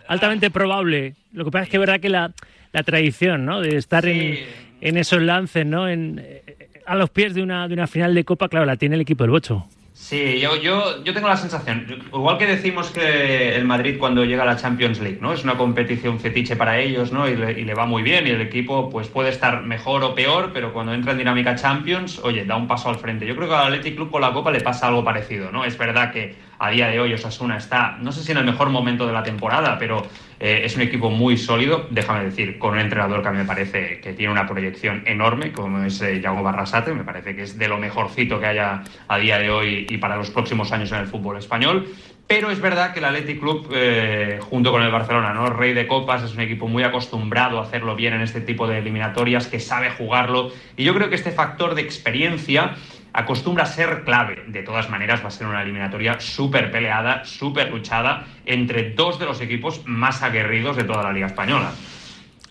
altamente 0.08 0.52
probable? 0.52 1.15
Lo 1.32 1.45
que 1.45 1.52
pasa 1.52 1.63
es 1.63 1.69
que 1.69 1.78
es 1.78 1.82
verdad 1.82 1.99
que 1.99 2.10
la, 2.10 2.32
la 2.71 2.84
tradición, 2.84 3.45
¿no? 3.45 3.62
De 3.62 3.78
estar 3.78 4.06
en, 4.06 4.39
en 4.82 4.97
esos 4.97 5.21
lances, 5.21 5.65
¿no? 5.65 5.88
En, 5.88 6.19
eh, 6.23 6.69
a 6.86 6.95
los 6.95 7.10
pies 7.10 7.34
de 7.34 7.41
una, 7.41 7.67
de 7.67 7.73
una 7.73 7.88
final 7.88 8.13
de 8.13 8.23
Copa, 8.23 8.49
claro, 8.49 8.65
la 8.65 8.78
tiene 8.78 8.95
el 8.95 9.02
equipo 9.02 9.23
del 9.23 9.32
Bocho. 9.32 9.67
Sí, 9.93 10.39
yo, 10.39 10.56
yo, 10.56 11.03
yo 11.03 11.13
tengo 11.13 11.27
la 11.27 11.38
sensación, 11.38 11.86
igual 12.12 12.39
que 12.39 12.47
decimos 12.47 12.89
que 12.89 13.56
el 13.56 13.63
Madrid 13.63 13.97
cuando 13.99 14.25
llega 14.25 14.41
a 14.41 14.45
la 14.47 14.56
Champions 14.56 14.99
League, 14.99 15.19
¿no? 15.21 15.34
Es 15.34 15.43
una 15.43 15.56
competición 15.56 16.19
fetiche 16.19 16.56
para 16.56 16.79
ellos, 16.79 17.12
¿no? 17.12 17.29
Y 17.29 17.36
le, 17.36 17.73
va 17.75 17.86
muy 17.86 18.01
bien 18.01 18.25
y 18.25 18.32
el 18.32 18.41
equipo 18.41 18.89
pues 18.89 19.08
puede 19.08 19.29
estar 19.29 19.62
mejor 19.62 20.03
o 20.03 20.15
peor, 20.15 20.49
pero 20.51 20.73
cuando 20.73 20.95
entra 20.95 21.12
en 21.12 21.19
dinámica 21.19 21.56
Champions, 21.56 22.19
oye, 22.23 22.43
da 22.43 22.56
un 22.56 22.67
paso 22.67 22.89
al 22.89 22.95
frente. 22.95 23.27
Yo 23.27 23.36
creo 23.36 23.47
que 23.47 23.53
al 23.53 23.67
Athletic 23.67 23.95
Club 23.95 24.10
con 24.10 24.21
la 24.21 24.34
Copa 24.34 24.49
le 24.49 24.62
pasa 24.62 24.88
algo 24.88 25.03
parecido, 25.03 25.51
¿no? 25.51 25.63
Es 25.63 25.77
verdad 25.77 26.12
que 26.12 26.36
a 26.58 26.69
día 26.69 26.88
de 26.88 26.99
hoy 26.99 27.13
Osasuna 27.13 27.58
está, 27.58 27.97
no 27.99 28.12
sé 28.12 28.23
si 28.23 28.32
en 28.32 28.39
el 28.39 28.45
mejor 28.45 28.69
momento 28.69 29.06
de 29.06 29.13
la 29.13 29.21
temporada, 29.21 29.77
pero 29.77 30.08
eh, 30.39 30.62
es 30.63 30.75
un 30.75 30.82
equipo 30.82 31.10
muy 31.10 31.38
sólido, 31.38 31.88
déjame 31.89 32.23
decir, 32.23 32.58
con 32.58 32.73
un 32.73 32.79
entrenador 32.79 33.21
que 33.21 33.27
a 33.27 33.32
mí 33.32 33.38
me 33.38 33.45
parece 33.45 33.99
que 33.99 34.13
tiene 34.13 34.32
una 34.32 34.47
proyección 34.47 35.03
enorme, 35.06 35.51
como 35.51 35.84
es 35.84 36.01
eh, 36.01 36.21
Yago 36.21 36.41
Barrasate, 36.41 36.93
me 36.93 37.03
parece 37.03 37.36
que 37.36 37.43
es 37.43 37.58
de 37.58 37.67
lo 37.67 37.77
mejorcito 37.77 38.39
que 38.39 38.45
haya 38.45 38.84
a 39.08 39.17
día 39.17 39.39
de 39.39 39.51
hoy 39.51 39.83
y 39.89 39.98
para 39.98 40.15
los 40.15 40.30
próximos 40.30 40.72
años 40.72 40.91
en 40.91 41.00
el 41.00 41.08
fútbol 41.08 41.38
español. 41.38 41.88
Pero 42.28 42.50
es 42.52 42.62
verdad 42.62 42.93
que 42.93 43.00
el 43.00 43.06
Athletic 43.06 43.39
Club, 43.39 43.67
eh, 43.74 44.39
junto 44.41 44.72
con 44.72 44.82
el 44.82 44.91
Barcelona, 44.91 45.34
¿no? 45.34 45.48
Rey 45.48 45.74
de 45.74 45.88
Copas, 45.88 46.24
es 46.24 46.34
un 46.34 46.39
equipo 46.39 46.67
muy 46.67 46.84
acostumbrado 46.84 47.60
a 47.60 47.63
hacerlo 47.63 47.96
bien 47.96 48.13
en 48.13 48.22
este 48.22 48.41
tipo 48.41 48.67
de 48.67 48.78
eliminatorias, 48.78 49.48
que 49.48 49.60
sabe 49.60 49.91
jugarlo. 49.91 50.52
Y 50.78 50.84
yo 50.84 50.93
creo 50.93 51.10
que 51.10 51.15
este 51.15 51.32
factor 51.32 51.76
de 51.76 51.82
experiencia 51.82 52.76
acostumbra 53.12 53.63
a 53.63 53.67
ser 53.67 54.04
clave. 54.04 54.43
De 54.48 54.63
todas 54.63 54.89
maneras, 54.89 55.22
va 55.22 55.28
a 55.28 55.32
ser 55.32 55.48
una 55.48 55.62
eliminatoria 55.62 56.19
súper 56.19 56.72
peleada, 56.72 57.26
súper 57.26 57.69
luchada, 57.69 58.26
entre 58.46 58.91
dos 58.91 59.19
de 59.19 59.26
los 59.26 59.41
equipos 59.41 59.82
más 59.86 60.24
aguerridos 60.24 60.78
de 60.78 60.86
toda 60.86 61.04
la 61.04 61.12
Liga 61.12 61.28
Española. 61.28 61.72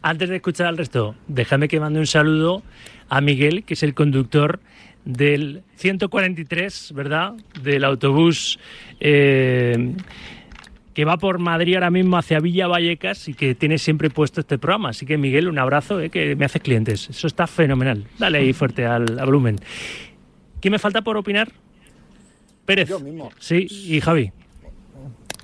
Antes 0.03 0.29
de 0.29 0.37
escuchar 0.37 0.67
al 0.67 0.77
resto, 0.77 1.15
déjame 1.29 1.69
que 1.69 1.81
mande 1.81 2.01
un 2.01 2.07
saludo 2.07 2.63
a 3.09 3.21
Miguel, 3.21 3.65
que 3.65 3.75
es 3.75 3.83
el 3.83 3.95
conductor 3.95 4.61
del 5.05 5.63
143, 5.77 6.93
¿verdad? 6.95 7.35
Del 7.61 7.85
autobús 7.85 8.59
eh, 9.01 9.95
que 10.95 11.05
va 11.05 11.17
por 11.17 11.39
Madrid 11.39 11.75
ahora 11.75 11.91
mismo 11.91 12.17
hacia 12.17 12.41
Villa 12.41 12.67
Vallecas 12.67 13.29
y 13.29 13.35
que 13.35 13.55
tiene 13.55 13.79
siempre 13.79 14.11
puesto 14.11 14.41
este 14.41 14.59
programa. 14.59 14.91
Así 14.91 15.07
que 15.07 15.17
Miguel, 15.17 15.49
un 15.49 15.59
abrazo, 15.59 16.01
eh, 16.01 16.11
que 16.11 16.37
me 16.37 16.45
haces 16.45 16.63
clientes. 16.63 17.09
Eso 17.09 17.27
está 17.27 17.47
fenomenal. 17.47 18.05
Dale 18.19 18.39
ahí 18.39 18.53
fuerte 18.53 18.87
al, 18.87 19.19
al 19.19 19.27
volumen. 19.27 19.57
¿Quién 20.61 20.73
me 20.73 20.79
falta 20.79 21.03
por 21.03 21.17
opinar? 21.17 21.51
Pérez. 22.65 22.89
Yo 22.89 23.01
mismo. 23.01 23.33
Sí, 23.39 23.67
y 23.69 24.01
Javi. 24.01 24.33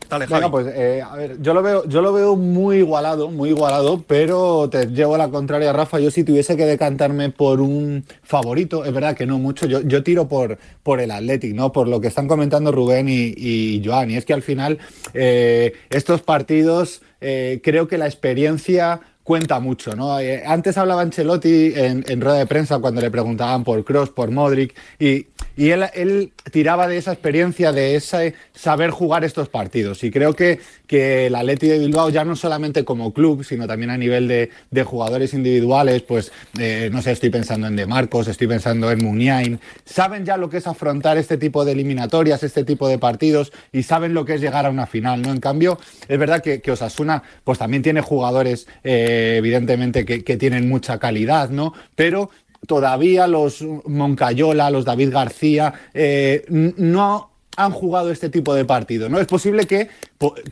Dale, 0.08 0.26
pues 0.50 0.66
eh, 0.74 1.02
a 1.02 1.14
ver, 1.16 1.40
yo 1.42 1.52
lo 1.52 1.62
veo, 1.62 1.84
yo 1.86 2.00
lo 2.00 2.12
veo 2.12 2.34
muy 2.34 2.78
igualado, 2.78 3.30
muy 3.30 3.50
igualado, 3.50 4.02
pero 4.06 4.68
te 4.70 4.86
llevo 4.86 5.16
a 5.16 5.18
la 5.18 5.28
contraria, 5.28 5.72
Rafa. 5.72 6.00
Yo 6.00 6.10
si 6.10 6.24
tuviese 6.24 6.56
que 6.56 6.64
decantarme 6.64 7.30
por 7.30 7.60
un 7.60 8.04
favorito, 8.22 8.84
es 8.84 8.92
verdad 8.92 9.14
que 9.14 9.26
no 9.26 9.38
mucho. 9.38 9.66
Yo, 9.66 9.82
yo 9.82 10.02
tiro 10.02 10.26
por, 10.26 10.58
por 10.82 11.00
el 11.00 11.10
Athletic, 11.10 11.54
¿no? 11.54 11.72
Por 11.72 11.88
lo 11.88 12.00
que 12.00 12.08
están 12.08 12.26
comentando 12.26 12.72
Rubén 12.72 13.08
y, 13.08 13.34
y 13.36 13.82
Joan. 13.84 14.10
Y 14.10 14.16
es 14.16 14.24
que 14.24 14.32
al 14.32 14.42
final 14.42 14.78
eh, 15.12 15.74
estos 15.90 16.22
partidos 16.22 17.02
eh, 17.20 17.60
creo 17.62 17.88
que 17.88 17.98
la 17.98 18.06
experiencia 18.06 19.00
cuenta 19.28 19.60
mucho, 19.60 19.94
¿no? 19.94 20.18
Eh, 20.18 20.42
antes 20.46 20.78
hablaba 20.78 21.02
Ancelotti 21.02 21.74
en, 21.76 22.02
en, 22.08 22.22
rueda 22.22 22.38
de 22.38 22.46
prensa 22.46 22.78
cuando 22.78 23.02
le 23.02 23.10
preguntaban 23.10 23.62
por 23.62 23.84
Cross, 23.84 24.08
por 24.08 24.30
Modric, 24.30 24.74
y, 24.98 25.26
y 25.54 25.68
él, 25.68 25.84
él, 25.92 26.32
tiraba 26.50 26.88
de 26.88 26.96
esa 26.96 27.12
experiencia, 27.12 27.72
de 27.72 27.94
ese 27.94 28.32
saber 28.54 28.88
jugar 28.88 29.24
estos 29.24 29.50
partidos. 29.50 30.02
Y 30.02 30.10
creo 30.10 30.32
que, 30.32 30.60
que 30.86 31.26
el 31.26 31.34
Atleti 31.34 31.68
de 31.68 31.78
Bilbao, 31.78 32.08
ya 32.08 32.24
no 32.24 32.36
solamente 32.36 32.86
como 32.86 33.12
club, 33.12 33.44
sino 33.44 33.66
también 33.66 33.90
a 33.90 33.98
nivel 33.98 34.28
de, 34.28 34.48
de 34.70 34.82
jugadores 34.82 35.34
individuales, 35.34 36.00
pues 36.00 36.32
eh, 36.58 36.88
no 36.90 37.02
sé, 37.02 37.12
estoy 37.12 37.28
pensando 37.28 37.66
en 37.66 37.76
De 37.76 37.84
Marcos, 37.84 38.28
estoy 38.28 38.46
pensando 38.46 38.90
en 38.90 39.04
Muniain, 39.04 39.60
saben 39.84 40.24
ya 40.24 40.38
lo 40.38 40.48
que 40.48 40.56
es 40.56 40.66
afrontar 40.66 41.18
este 41.18 41.36
tipo 41.36 41.66
de 41.66 41.72
eliminatorias, 41.72 42.42
este 42.42 42.64
tipo 42.64 42.88
de 42.88 42.96
partidos, 42.96 43.52
y 43.72 43.82
saben 43.82 44.14
lo 44.14 44.24
que 44.24 44.36
es 44.36 44.40
llegar 44.40 44.64
a 44.64 44.70
una 44.70 44.86
final, 44.86 45.20
¿no? 45.20 45.32
En 45.32 45.40
cambio, 45.40 45.78
es 46.08 46.18
verdad 46.18 46.42
que, 46.42 46.62
que 46.62 46.70
Osasuna, 46.70 47.22
pues 47.44 47.58
también 47.58 47.82
tiene 47.82 48.00
jugadores. 48.00 48.66
Eh, 48.82 49.17
evidentemente 49.18 50.04
que, 50.04 50.24
que, 50.24 50.36
tienen 50.36 50.68
mucha 50.68 50.98
calidad, 50.98 51.50
¿no? 51.50 51.74
Pero 51.94 52.30
todavía 52.66 53.26
los 53.26 53.62
Moncayola, 53.86 54.70
los 54.70 54.84
David 54.84 55.12
García, 55.12 55.72
eh, 55.94 56.44
no 56.48 57.30
han 57.58 57.72
jugado 57.72 58.12
este 58.12 58.28
tipo 58.28 58.54
de 58.54 58.64
partido, 58.64 59.08
¿no? 59.08 59.18
Es 59.18 59.26
posible 59.26 59.66
que, 59.66 59.88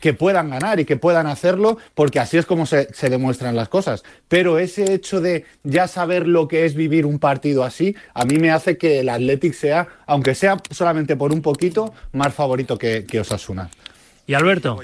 que 0.01 0.13
puedan 0.13 0.49
ganar 0.49 0.81
y 0.81 0.85
que 0.85 0.97
puedan 0.97 1.25
hacerlo 1.25 1.77
porque 1.95 2.19
así 2.19 2.37
es 2.37 2.45
como 2.45 2.65
se, 2.65 2.93
se, 2.93 3.09
demuestran 3.09 3.55
las 3.55 3.69
cosas. 3.69 4.03
Pero 4.27 4.59
ese 4.59 4.93
hecho 4.93 5.21
de 5.21 5.45
ya 5.63 5.87
saber 5.87 6.27
lo 6.27 6.49
que 6.49 6.65
es 6.65 6.75
vivir 6.75 7.05
un 7.05 7.17
partido 7.17 7.63
así, 7.63 7.95
a 8.13 8.25
mí 8.25 8.35
me 8.39 8.51
hace 8.51 8.77
que 8.77 8.99
el 8.99 9.07
Athletic 9.07 9.53
sea, 9.53 9.87
aunque 10.05 10.35
sea 10.35 10.57
solamente 10.69 11.15
por 11.15 11.31
un 11.31 11.41
poquito, 11.41 11.93
más 12.11 12.33
favorito 12.33 12.77
que, 12.77 13.05
que 13.05 13.21
Osasuna. 13.21 13.69
¿Y 14.25 14.33
Alberto? 14.33 14.77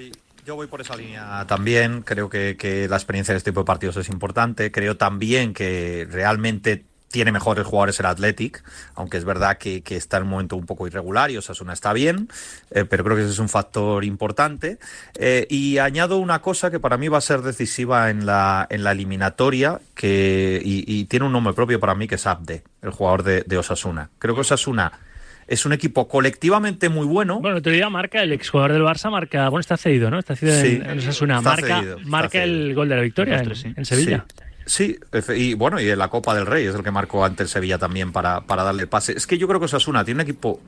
Yo 0.46 0.56
voy 0.56 0.68
por 0.68 0.82
esa 0.82 0.96
línea 0.96 1.46
también. 1.48 2.02
Creo 2.02 2.30
que, 2.30 2.58
que, 2.58 2.88
la 2.88 2.98
experiencia 2.98 3.34
de 3.34 3.38
este 3.38 3.52
tipo 3.52 3.62
de 3.62 3.66
partidos 3.66 3.98
es 3.98 4.10
importante. 4.10 4.72
Creo 4.72 4.98
también 4.98 5.54
que 5.54 6.08
realmente 6.10 6.86
tiene 7.14 7.32
mejores 7.32 7.66
jugadores 7.66 8.00
el 8.00 8.08
Athletic, 8.08 8.64
aunque 8.96 9.18
es 9.18 9.24
verdad 9.24 9.60
que, 9.60 9.84
que 9.84 9.96
está 9.96 10.18
en 10.18 10.24
un 10.24 10.30
momento 10.30 10.56
un 10.56 10.66
poco 10.66 10.88
irregular 10.88 11.30
y 11.30 11.38
Osasuna 11.38 11.72
está 11.72 11.94
bien, 11.94 12.28
eh, 12.72 12.86
pero 12.86 13.04
creo 13.04 13.16
que 13.16 13.22
ese 13.22 13.32
es 13.32 13.40
un 13.40 13.50
factor 13.50 14.04
importante. 14.04 14.80
Eh, 15.14 15.46
y 15.48 15.78
añado 15.78 16.18
una 16.18 16.42
cosa 16.42 16.72
que 16.72 16.80
para 16.80 16.98
mí 16.98 17.10
va 17.10 17.20
a 17.20 17.22
ser 17.22 17.44
decisiva 17.44 18.10
en 18.10 18.26
la, 18.26 18.66
en 18.72 18.84
la 18.84 18.94
eliminatoria, 18.94 19.80
que, 19.94 20.60
y, 20.66 20.84
y 20.92 21.06
tiene 21.06 21.28
un 21.28 21.32
nombre 21.32 21.54
propio 21.54 21.80
para 21.80 21.94
mí, 21.94 22.08
que 22.08 22.16
es 22.16 22.26
Abde, 22.26 22.64
el 22.82 22.90
jugador 22.90 23.22
de, 23.22 23.44
de 23.44 23.58
Osasuna. 23.60 24.10
Creo 24.18 24.34
que 24.34 24.42
Osasuna 24.42 24.92
es 25.54 25.66
un 25.66 25.74
equipo 25.74 26.08
colectivamente 26.08 26.90
muy 26.90 27.06
bueno. 27.06 27.40
Bueno, 27.40 27.62
te 27.62 27.70
diría 27.70 27.90
marca, 27.90 28.22
el 28.22 28.32
exjugador 28.32 28.74
del 28.74 28.84
Barça 28.84 29.10
marca, 29.10 29.50
bueno, 29.50 29.62
está 29.62 29.78
cedido, 29.78 30.10
¿no? 30.10 30.20
Está 30.20 30.36
cedido 30.36 30.60
sí, 30.62 30.82
en, 30.84 30.90
en 30.90 30.98
Osasuna, 31.00 31.42
marca, 31.42 31.80
cedido, 31.80 32.00
marca 32.06 32.30
cedido. 32.30 32.46
el 32.46 32.76
gol 32.76 32.90
de 32.90 32.96
la 32.96 33.02
victoria 33.02 33.40
en, 33.40 33.56
sí. 33.56 33.74
en, 33.76 33.86
Sevilla. 33.86 34.26
Sí. 34.28 34.44
Sí, 34.66 34.98
y 35.36 35.56
bueno, 35.56 35.80
y 35.82 35.90
en 35.90 36.00
la 36.00 36.08
Copa 36.08 36.34
del 36.34 36.46
Rey 36.46 36.66
es 36.66 36.76
el 36.76 36.84
que 36.84 36.92
marcó 36.92 37.26
ante 37.26 37.44
el 37.44 37.50
Sevilla 37.50 37.78
también 37.78 38.14
para, 38.14 38.42
para 38.42 38.64
darle 38.64 38.84
el 38.84 38.88
pase. 38.88 39.12
Es 39.12 39.28
que 39.28 39.38
yo 39.38 39.48
creo 39.48 39.60
que 39.60 39.66
Osasuna 39.66 40.06
tiene 40.06 40.24
un 40.24 40.30
equipo 40.30 40.62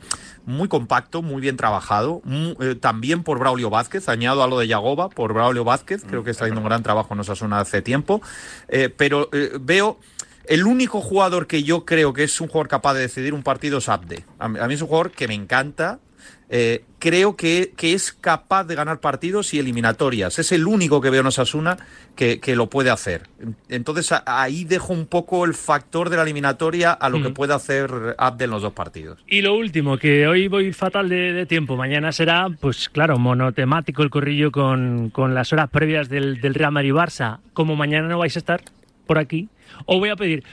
muy 0.45 0.67
compacto, 0.67 1.21
muy 1.21 1.41
bien 1.41 1.56
trabajado, 1.56 2.21
muy, 2.26 2.58
eh, 2.60 2.76
también 2.76 3.24
por 3.24 3.39
Braulio 3.39 3.69
Vázquez, 3.69 4.10
añado 4.10 4.43
a 4.43 4.48
lo 4.48 4.60
de 4.60 4.67
Yagoba, 4.67 5.10
por 5.10 5.34
Braulio 5.34 5.63
Vázquez, 5.63 6.04
creo 6.06 6.24
que 6.24 6.32
está 6.32 6.43
haciendo 6.43 6.60
un 6.60 6.67
gran 6.67 6.84
trabajo 6.84 7.13
en 7.13 7.21
Osasuna 7.21 7.60
hace 7.60 7.82
tiempo, 7.82 8.21
eh, 8.67 8.89
pero 8.95 9.30
eh, 9.32 9.52
veo 9.62 9.98
el 10.49 10.65
único 10.65 11.01
jugador 11.01 11.47
que 11.47 11.63
yo 11.63 11.86
creo 11.86 12.13
que 12.13 12.23
es 12.23 12.41
un 12.41 12.47
jugador 12.47 12.67
capaz 12.67 12.93
de 12.95 13.01
decidir 13.01 13.34
un 13.34 13.43
partido 13.43 13.79
es 13.79 13.89
Abde. 13.89 14.23
A 14.39 14.47
mí, 14.47 14.73
es 14.73 14.81
un 14.81 14.88
jugador 14.88 15.12
que 15.12 15.27
me 15.27 15.34
encanta. 15.34 15.99
Eh, 16.47 16.84
creo 16.99 17.36
que, 17.36 17.73
que, 17.75 17.93
es 17.93 18.13
capaz 18.13 18.65
de 18.65 18.75
ganar 18.75 18.99
partidos 18.99 19.53
y 19.55 19.60
eliminatorias. 19.60 20.38
Es 20.38 20.51
el 20.51 20.67
único 20.67 21.01
que 21.01 21.10
veo 21.10 21.21
en 21.21 21.27
Osasuna 21.27 21.77
que, 22.15 22.39
que 22.39 22.55
lo 22.55 22.69
puede 22.69 22.91
hacer. 22.91 23.23
Entonces 23.67 24.13
ahí 24.27 24.63
dejo 24.63 24.93
un 24.93 25.08
poco 25.08 25.45
el 25.45 25.55
factor 25.55 26.10
de 26.10 26.17
la 26.17 26.23
eliminatoria 26.23 26.91
a 26.91 27.10
lo 27.10 27.19
mm. 27.19 27.23
que 27.23 27.29
puede 27.31 27.53
hacer 27.53 28.15
Abde 28.19 28.45
en 28.45 28.51
los 28.51 28.62
dos 28.62 28.73
partidos. 28.73 29.23
Y 29.27 29.41
lo 29.41 29.55
último, 29.55 29.97
que 29.97 30.27
hoy 30.27 30.47
voy 30.47 30.71
fatal 30.71 31.10
de, 31.10 31.34
de 31.34 31.45
tiempo. 31.47 31.75
Mañana 31.77 32.12
será, 32.12 32.47
pues 32.60 32.89
claro, 32.89 33.17
monotemático 33.17 34.03
el 34.03 34.12
corrillo 34.12 34.51
con, 34.51 35.10
con 35.10 35.34
las 35.34 35.51
horas 35.51 35.69
previas 35.71 36.10
del, 36.10 36.41
del 36.41 36.53
Real 36.53 36.71
Madrid-Barça. 36.71 37.39
Como 37.53 37.75
mañana 37.75 38.08
no 38.08 38.19
vais 38.19 38.36
a 38.36 38.39
estar 38.39 38.62
por 39.05 39.17
aquí, 39.17 39.49
os 39.86 40.00
voy 40.00 40.10
a 40.10 40.16
pedir 40.16 40.44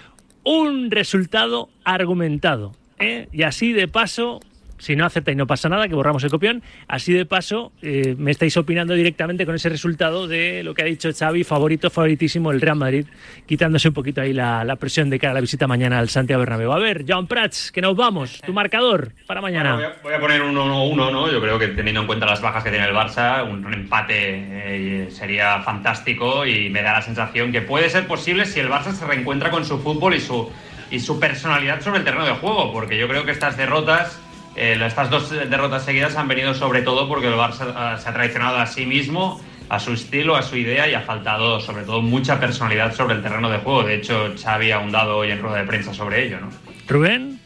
un 0.45 0.91
resultado 0.91 1.69
argumentado. 1.85 2.73
¿eh? 2.99 3.29
Y 3.33 3.43
así 3.43 3.73
de 3.73 3.89
paso, 3.89 4.41
si 4.83 4.97
no 4.97 5.07
aceptáis 5.07 5.37
no 5.37 5.47
pasa 5.47 5.69
nada, 5.69 5.87
que 5.87 5.95
borramos 5.95 6.25
el 6.25 6.31
copión, 6.31 6.61
así 6.89 7.13
de 7.13 7.25
paso 7.25 7.71
eh, 7.83 8.17
me 8.19 8.33
estáis 8.33 8.57
opinando 8.57 8.95
directamente 8.95 9.47
con 9.47 9.55
ese 9.55 9.69
resultado 9.69 10.27
de 10.27 10.65
lo 10.65 10.75
que 10.75 10.83
ha 10.83 10.87
dicho 10.87 11.09
Xavi, 11.17 11.45
favorito, 11.45 11.89
favoritísimo 11.89 12.51
el 12.51 12.61
Real 12.61 12.77
Madrid, 12.77 13.07
quitándose 13.47 13.89
un 13.89 13.95
poquito 13.95 14.21
ahí 14.21 14.33
la, 14.33 14.65
la 14.65 14.75
presión 14.75 15.09
de 15.09 15.21
cara 15.21 15.31
a 15.31 15.35
la 15.35 15.41
visita 15.41 15.69
mañana 15.69 16.01
al 16.01 16.09
Santiago 16.09 16.41
Bernabéu. 16.41 16.73
A 16.73 16.81
ver, 16.81 17.05
John 17.09 17.29
Prats, 17.29 17.71
que 17.71 17.81
nos 17.81 17.95
vamos, 17.95 18.41
tu 18.45 18.53
marcador 18.53 19.13
para 19.29 19.41
mañana. 19.41 19.75
Bueno, 19.75 19.89
voy, 19.89 19.99
a, 19.99 20.03
voy, 20.03 20.15
a, 20.15 20.21
poner 20.21 20.43
un 20.43 20.57
1-1, 20.57 21.13
¿no? 21.13 21.31
Yo 21.31 21.41
creo 21.41 21.61
que 21.61 21.69
teniendo 21.69 22.01
en 22.01 22.07
cuenta 22.09 22.27
las 22.27 22.41
bajas 22.41 22.65
que 22.65 22.71
tiene 22.71 22.87
el 22.87 22.95
Barça, 22.95 23.49
un, 23.49 23.65
un 23.65 23.73
empate 23.73 24.15
eh, 24.17 25.11
sería 25.13 25.61
fantástico 25.61 26.45
y 26.45 26.71
me 26.71 26.83
da 26.83 26.95
la 26.95 27.03
sensación 27.03 27.53
que 27.53 27.63
puede 27.63 27.89
ser 27.89 28.09
posible 28.09 28.47
si 28.47 28.59
el 28.59 28.69
Barça 28.69 28.93
se 28.93 29.07
reencuentra 29.07 29.53
con 29.53 29.65
su 29.65 29.79
fútbol 29.79 30.15
y 30.15 30.21
su, 30.21 30.51
y 30.91 30.99
su 30.99 31.21
personalidad 31.21 31.81
sobre 31.83 32.01
el 32.01 32.05
terreno 32.05 32.27
de 32.27 32.33
juego, 32.33 32.73
porque 32.73 32.99
yo 32.99 33.07
creo 33.07 33.25
que 33.25 33.31
estas 33.31 33.57
derrotas 33.57 34.21
eh, 34.57 34.79
estas 34.85 35.11
dos 35.11 35.31
derrotas 35.31 35.85
seguidas 35.85 36.17
han 36.17 36.29
venido 36.29 36.55
sobre 36.55 36.83
todo 36.83 37.09
porque 37.09 37.29
el 37.29 37.35
Barça 37.35 37.97
uh, 37.97 38.01
se 38.01 38.09
ha 38.09 38.13
traicionado 38.13 38.59
a 38.59 38.67
sí 38.67 38.85
mismo, 38.87 39.41
a 39.69 39.79
su 39.79 39.93
estilo, 39.93 40.37
a 40.37 40.43
su 40.43 40.57
idea 40.57 40.89
y 40.89 40.95
ha 40.95 41.01
faltado 41.01 41.61
sobre 41.61 41.85
todo 41.85 42.03
mucha 42.03 42.39
personalidad 42.39 42.95
sobre 42.95 43.15
el 43.15 43.23
terreno 43.23 43.49
de 43.49 43.59
juego. 43.59 43.85
De 43.85 43.95
hecho, 43.95 44.35
Xavi 44.41 44.71
ha 44.71 44.77
ahondado 44.77 45.19
hoy 45.19 45.31
en 45.31 45.41
rueda 45.41 45.59
de 45.59 45.65
prensa 45.65 45.95
sobre 45.95 46.27
ello. 46.27 46.41
¿no? 46.41 46.51
Rubén. 46.87 47.41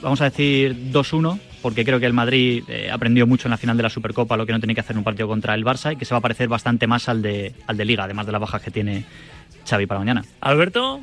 Vamos 0.00 0.20
a 0.20 0.24
decir 0.24 0.92
2-1 0.92 1.40
porque 1.62 1.84
creo 1.84 1.98
que 1.98 2.06
el 2.06 2.12
Madrid 2.12 2.62
eh, 2.68 2.90
aprendió 2.92 3.26
mucho 3.26 3.48
en 3.48 3.50
la 3.50 3.56
final 3.56 3.76
de 3.76 3.82
la 3.82 3.90
Supercopa 3.90 4.36
lo 4.36 4.46
que 4.46 4.52
no 4.52 4.60
tenía 4.60 4.74
que 4.74 4.80
hacer 4.80 4.92
en 4.92 4.98
un 4.98 5.04
partido 5.04 5.26
contra 5.26 5.54
el 5.54 5.64
Barça 5.64 5.92
y 5.92 5.96
que 5.96 6.04
se 6.04 6.14
va 6.14 6.18
a 6.18 6.20
parecer 6.20 6.48
bastante 6.48 6.86
más 6.86 7.08
al 7.08 7.22
de, 7.22 7.54
al 7.66 7.76
de 7.76 7.84
Liga, 7.84 8.04
además 8.04 8.24
de 8.26 8.32
las 8.32 8.40
bajas 8.40 8.62
que 8.62 8.70
tiene 8.70 9.04
Xavi 9.68 9.86
para 9.86 10.00
mañana. 10.00 10.24
Alberto. 10.40 11.00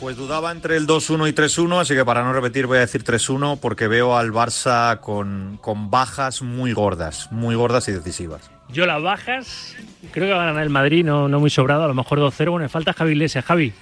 Pues 0.00 0.16
dudaba 0.16 0.52
entre 0.52 0.76
el 0.76 0.86
2-1 0.86 1.28
y 1.28 1.32
3-1, 1.32 1.80
así 1.80 1.94
que 1.94 2.04
para 2.04 2.22
no 2.22 2.32
repetir 2.32 2.66
voy 2.66 2.76
a 2.76 2.80
decir 2.82 3.02
3-1 3.02 3.58
porque 3.58 3.88
veo 3.88 4.16
al 4.16 4.32
Barça 4.32 5.00
con, 5.00 5.58
con 5.60 5.90
bajas 5.90 6.40
muy 6.40 6.72
gordas, 6.72 7.32
muy 7.32 7.56
gordas 7.56 7.88
y 7.88 7.92
decisivas. 7.92 8.48
Yo 8.68 8.86
las 8.86 9.02
bajas, 9.02 9.74
creo 10.12 10.28
que 10.28 10.34
va 10.34 10.44
a 10.44 10.46
ganar 10.46 10.62
el 10.62 10.70
Madrid, 10.70 11.04
no, 11.04 11.28
no 11.28 11.40
muy 11.40 11.50
sobrado, 11.50 11.82
a 11.82 11.88
lo 11.88 11.94
mejor 11.94 12.20
2-0. 12.20 12.50
Bueno, 12.50 12.68
falta 12.68 12.92
Javi 12.92 13.12
Iglesias. 13.12 13.44
Javi. 13.44 13.72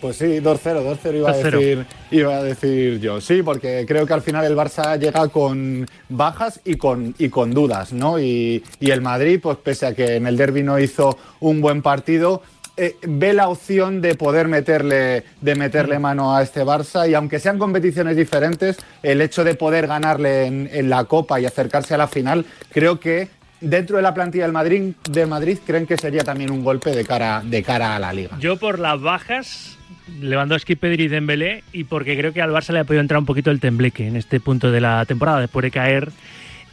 Pues 0.00 0.18
sí, 0.18 0.26
2-0, 0.26 0.98
2-0 1.02 1.16
iba, 1.16 1.30
a 1.30 1.34
2-0. 1.34 1.42
decir, 1.42 1.86
iba 2.10 2.36
a 2.36 2.42
decir 2.42 3.00
yo. 3.00 3.20
Sí, 3.22 3.42
porque 3.42 3.86
creo 3.88 4.06
que 4.06 4.12
al 4.12 4.20
final 4.20 4.44
el 4.44 4.54
Barça 4.54 4.98
llega 5.00 5.26
con 5.28 5.86
bajas 6.10 6.60
y 6.64 6.76
con, 6.76 7.14
y 7.18 7.30
con 7.30 7.52
dudas, 7.52 7.92
¿no? 7.92 8.20
Y, 8.20 8.62
y 8.80 8.90
el 8.90 9.00
Madrid, 9.00 9.40
pues 9.42 9.56
pese 9.56 9.86
a 9.86 9.94
que 9.94 10.16
en 10.16 10.26
el 10.26 10.36
derby 10.36 10.62
no 10.62 10.78
hizo 10.78 11.18
un 11.40 11.62
buen 11.62 11.80
partido, 11.80 12.42
eh, 12.76 12.96
ve 13.02 13.32
la 13.32 13.48
opción 13.48 14.00
de 14.00 14.14
poder 14.14 14.48
meterle, 14.48 15.24
de 15.40 15.54
meterle 15.54 15.98
mano 15.98 16.34
a 16.34 16.42
este 16.42 16.64
Barça 16.64 17.08
y 17.08 17.14
aunque 17.14 17.38
sean 17.38 17.58
competiciones 17.58 18.16
diferentes, 18.16 18.76
el 19.02 19.20
hecho 19.20 19.44
de 19.44 19.54
poder 19.54 19.86
ganarle 19.86 20.46
en, 20.46 20.68
en 20.72 20.90
la 20.90 21.04
Copa 21.04 21.40
y 21.40 21.46
acercarse 21.46 21.94
a 21.94 21.98
la 21.98 22.08
final, 22.08 22.44
creo 22.72 22.98
que 22.98 23.28
dentro 23.60 23.96
de 23.96 24.02
la 24.02 24.14
plantilla 24.14 24.44
del 24.44 24.52
Madrid, 24.52 24.94
de 25.10 25.26
Madrid 25.26 25.58
creen 25.66 25.86
que 25.86 25.96
sería 25.96 26.22
también 26.22 26.50
un 26.50 26.62
golpe 26.62 26.90
de 26.90 27.04
cara, 27.04 27.42
de 27.44 27.62
cara 27.62 27.96
a 27.96 27.98
la 27.98 28.12
Liga. 28.12 28.36
Yo 28.40 28.56
por 28.56 28.78
las 28.78 29.00
bajas, 29.00 29.78
Lewandowski, 30.20 30.76
Pedri 30.76 31.04
y 31.04 31.08
Dembélé, 31.08 31.64
y 31.72 31.84
porque 31.84 32.16
creo 32.16 32.32
que 32.32 32.42
al 32.42 32.50
Barça 32.50 32.72
le 32.72 32.80
ha 32.80 32.84
podido 32.84 33.00
entrar 33.00 33.18
un 33.18 33.26
poquito 33.26 33.50
el 33.50 33.60
tembleque 33.60 34.06
en 34.06 34.16
este 34.16 34.40
punto 34.40 34.70
de 34.70 34.80
la 34.80 35.04
temporada, 35.06 35.40
después 35.40 35.62
de 35.62 35.70
caer 35.70 36.12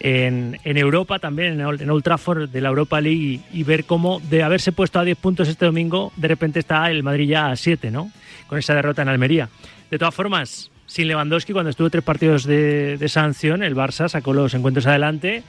en, 0.04 0.60
en 0.64 0.78
Europa 0.78 1.20
también, 1.20 1.54
en, 1.54 1.66
Old- 1.66 1.82
en 1.82 1.90
Old 1.90 2.04
Trafford 2.04 2.50
de 2.50 2.60
la 2.62 2.70
Europa 2.70 3.00
League, 3.00 3.40
y, 3.54 3.60
y 3.60 3.64
ver 3.64 3.86
cómo 3.86 4.20
de 4.30 4.44
haberse 4.44 4.72
puesto 4.72 5.00
a 5.00 5.04
10 5.04 5.18
puntos 5.18 5.48
este 5.48 5.66
domingo, 5.66 6.12
de 6.16 6.28
repente 6.28 6.60
está 6.60 6.90
el 6.90 7.04
Madrid 7.04 7.30
ya 7.30 7.48
a 7.52 7.56
7, 7.56 7.92
¿no? 7.92 8.12
Con 8.48 8.58
esa 8.60 8.74
derrota 8.74 9.02
en 9.04 9.10
Almería. 9.10 9.50
De 9.90 9.98
todas 9.98 10.14
formas, 10.16 10.72
sin 10.88 11.08
Lewandowski, 11.08 11.54
cuando 11.54 11.70
estuvo 11.70 11.90
tres 11.90 12.04
partidos 12.04 12.44
de, 12.46 12.98
de 12.98 13.10
sanción, 13.10 13.64
el 13.64 13.76
Barça 13.76 14.10
sacó 14.10 14.34
los 14.34 14.54
encuentros 14.54 14.88
adelante. 14.88 15.44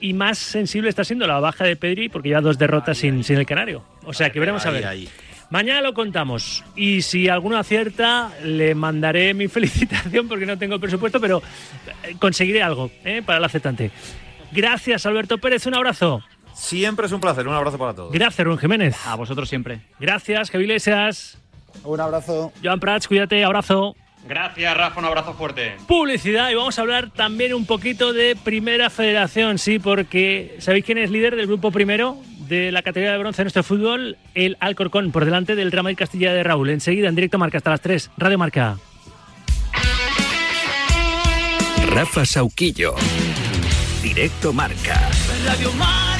Y 0.00 0.12
más 0.12 0.36
sensible 0.38 0.90
está 0.90 1.04
siendo 1.04 1.26
la 1.26 1.38
baja 1.40 1.64
de 1.64 1.76
Pedri 1.76 2.08
porque 2.10 2.28
lleva 2.28 2.42
dos 2.42 2.58
derrotas 2.58 2.98
sin, 2.98 3.24
sin 3.24 3.38
el 3.38 3.46
Canario. 3.46 3.82
O 4.04 4.12
sea 4.12 4.28
que 4.30 4.40
veremos 4.40 4.66
a 4.66 4.70
ver. 4.70 4.82
Mañana 5.50 5.80
lo 5.82 5.94
contamos. 5.94 6.64
Y 6.74 7.02
si 7.02 7.28
alguno 7.28 7.56
acierta, 7.56 8.32
le 8.42 8.74
mandaré 8.74 9.34
mi 9.34 9.48
felicitación 9.48 10.28
porque 10.28 10.46
no 10.46 10.58
tengo 10.58 10.78
presupuesto, 10.78 11.20
pero 11.20 11.42
eh, 12.02 12.16
conseguiré 12.18 12.62
algo 12.62 12.90
¿eh? 13.04 13.22
para 13.24 13.38
el 13.38 13.44
aceptante. 13.44 13.90
Gracias, 14.52 15.06
Alberto 15.06 15.38
Pérez. 15.38 15.66
Un 15.66 15.74
abrazo. 15.74 16.22
Siempre 16.54 17.06
es 17.06 17.12
un 17.12 17.20
placer, 17.20 17.46
un 17.48 17.54
abrazo 17.54 17.78
para 17.78 17.94
todos. 17.94 18.12
Gracias, 18.12 18.44
Rubén 18.44 18.58
Jiménez. 18.58 18.96
A 19.06 19.16
vosotros 19.16 19.48
siempre. 19.48 19.80
Gracias, 19.98 20.50
Javi 20.50 20.64
Iglesias. 20.64 21.38
Un 21.82 22.00
abrazo. 22.00 22.52
Joan 22.62 22.78
Prats, 22.78 23.08
cuídate. 23.08 23.42
Abrazo. 23.44 23.96
Gracias, 24.26 24.74
Rafa, 24.76 25.00
un 25.00 25.06
abrazo 25.06 25.34
fuerte. 25.34 25.76
Publicidad 25.86 26.50
y 26.50 26.54
vamos 26.54 26.78
a 26.78 26.82
hablar 26.82 27.10
también 27.10 27.52
un 27.52 27.66
poquito 27.66 28.12
de 28.14 28.36
Primera 28.36 28.88
Federación, 28.88 29.58
sí, 29.58 29.78
porque 29.78 30.56
¿sabéis 30.60 30.84
quién 30.86 30.96
es 30.96 31.10
líder 31.10 31.36
del 31.36 31.46
grupo 31.46 31.70
primero 31.70 32.16
de 32.48 32.72
la 32.72 32.82
categoría 32.82 33.12
de 33.12 33.18
bronce 33.18 33.38
de 33.38 33.44
nuestro 33.44 33.62
fútbol? 33.62 34.16
El 34.34 34.56
Alcorcón, 34.60 35.12
por 35.12 35.24
delante 35.24 35.56
del 35.56 35.72
Real 35.72 35.84
Madrid 35.84 35.98
Castilla 35.98 36.32
de 36.32 36.42
Raúl. 36.42 36.70
Enseguida 36.70 37.08
en 37.08 37.14
directo 37.14 37.38
marca 37.38 37.58
hasta 37.58 37.70
las 37.70 37.80
3. 37.80 38.10
Radio 38.16 38.38
Marca. 38.38 38.76
Rafa 41.88 42.24
Sauquillo. 42.24 42.94
Directo 44.02 44.52
Marca. 44.52 45.10
Radio 45.46 45.72
Marca. 45.74 46.13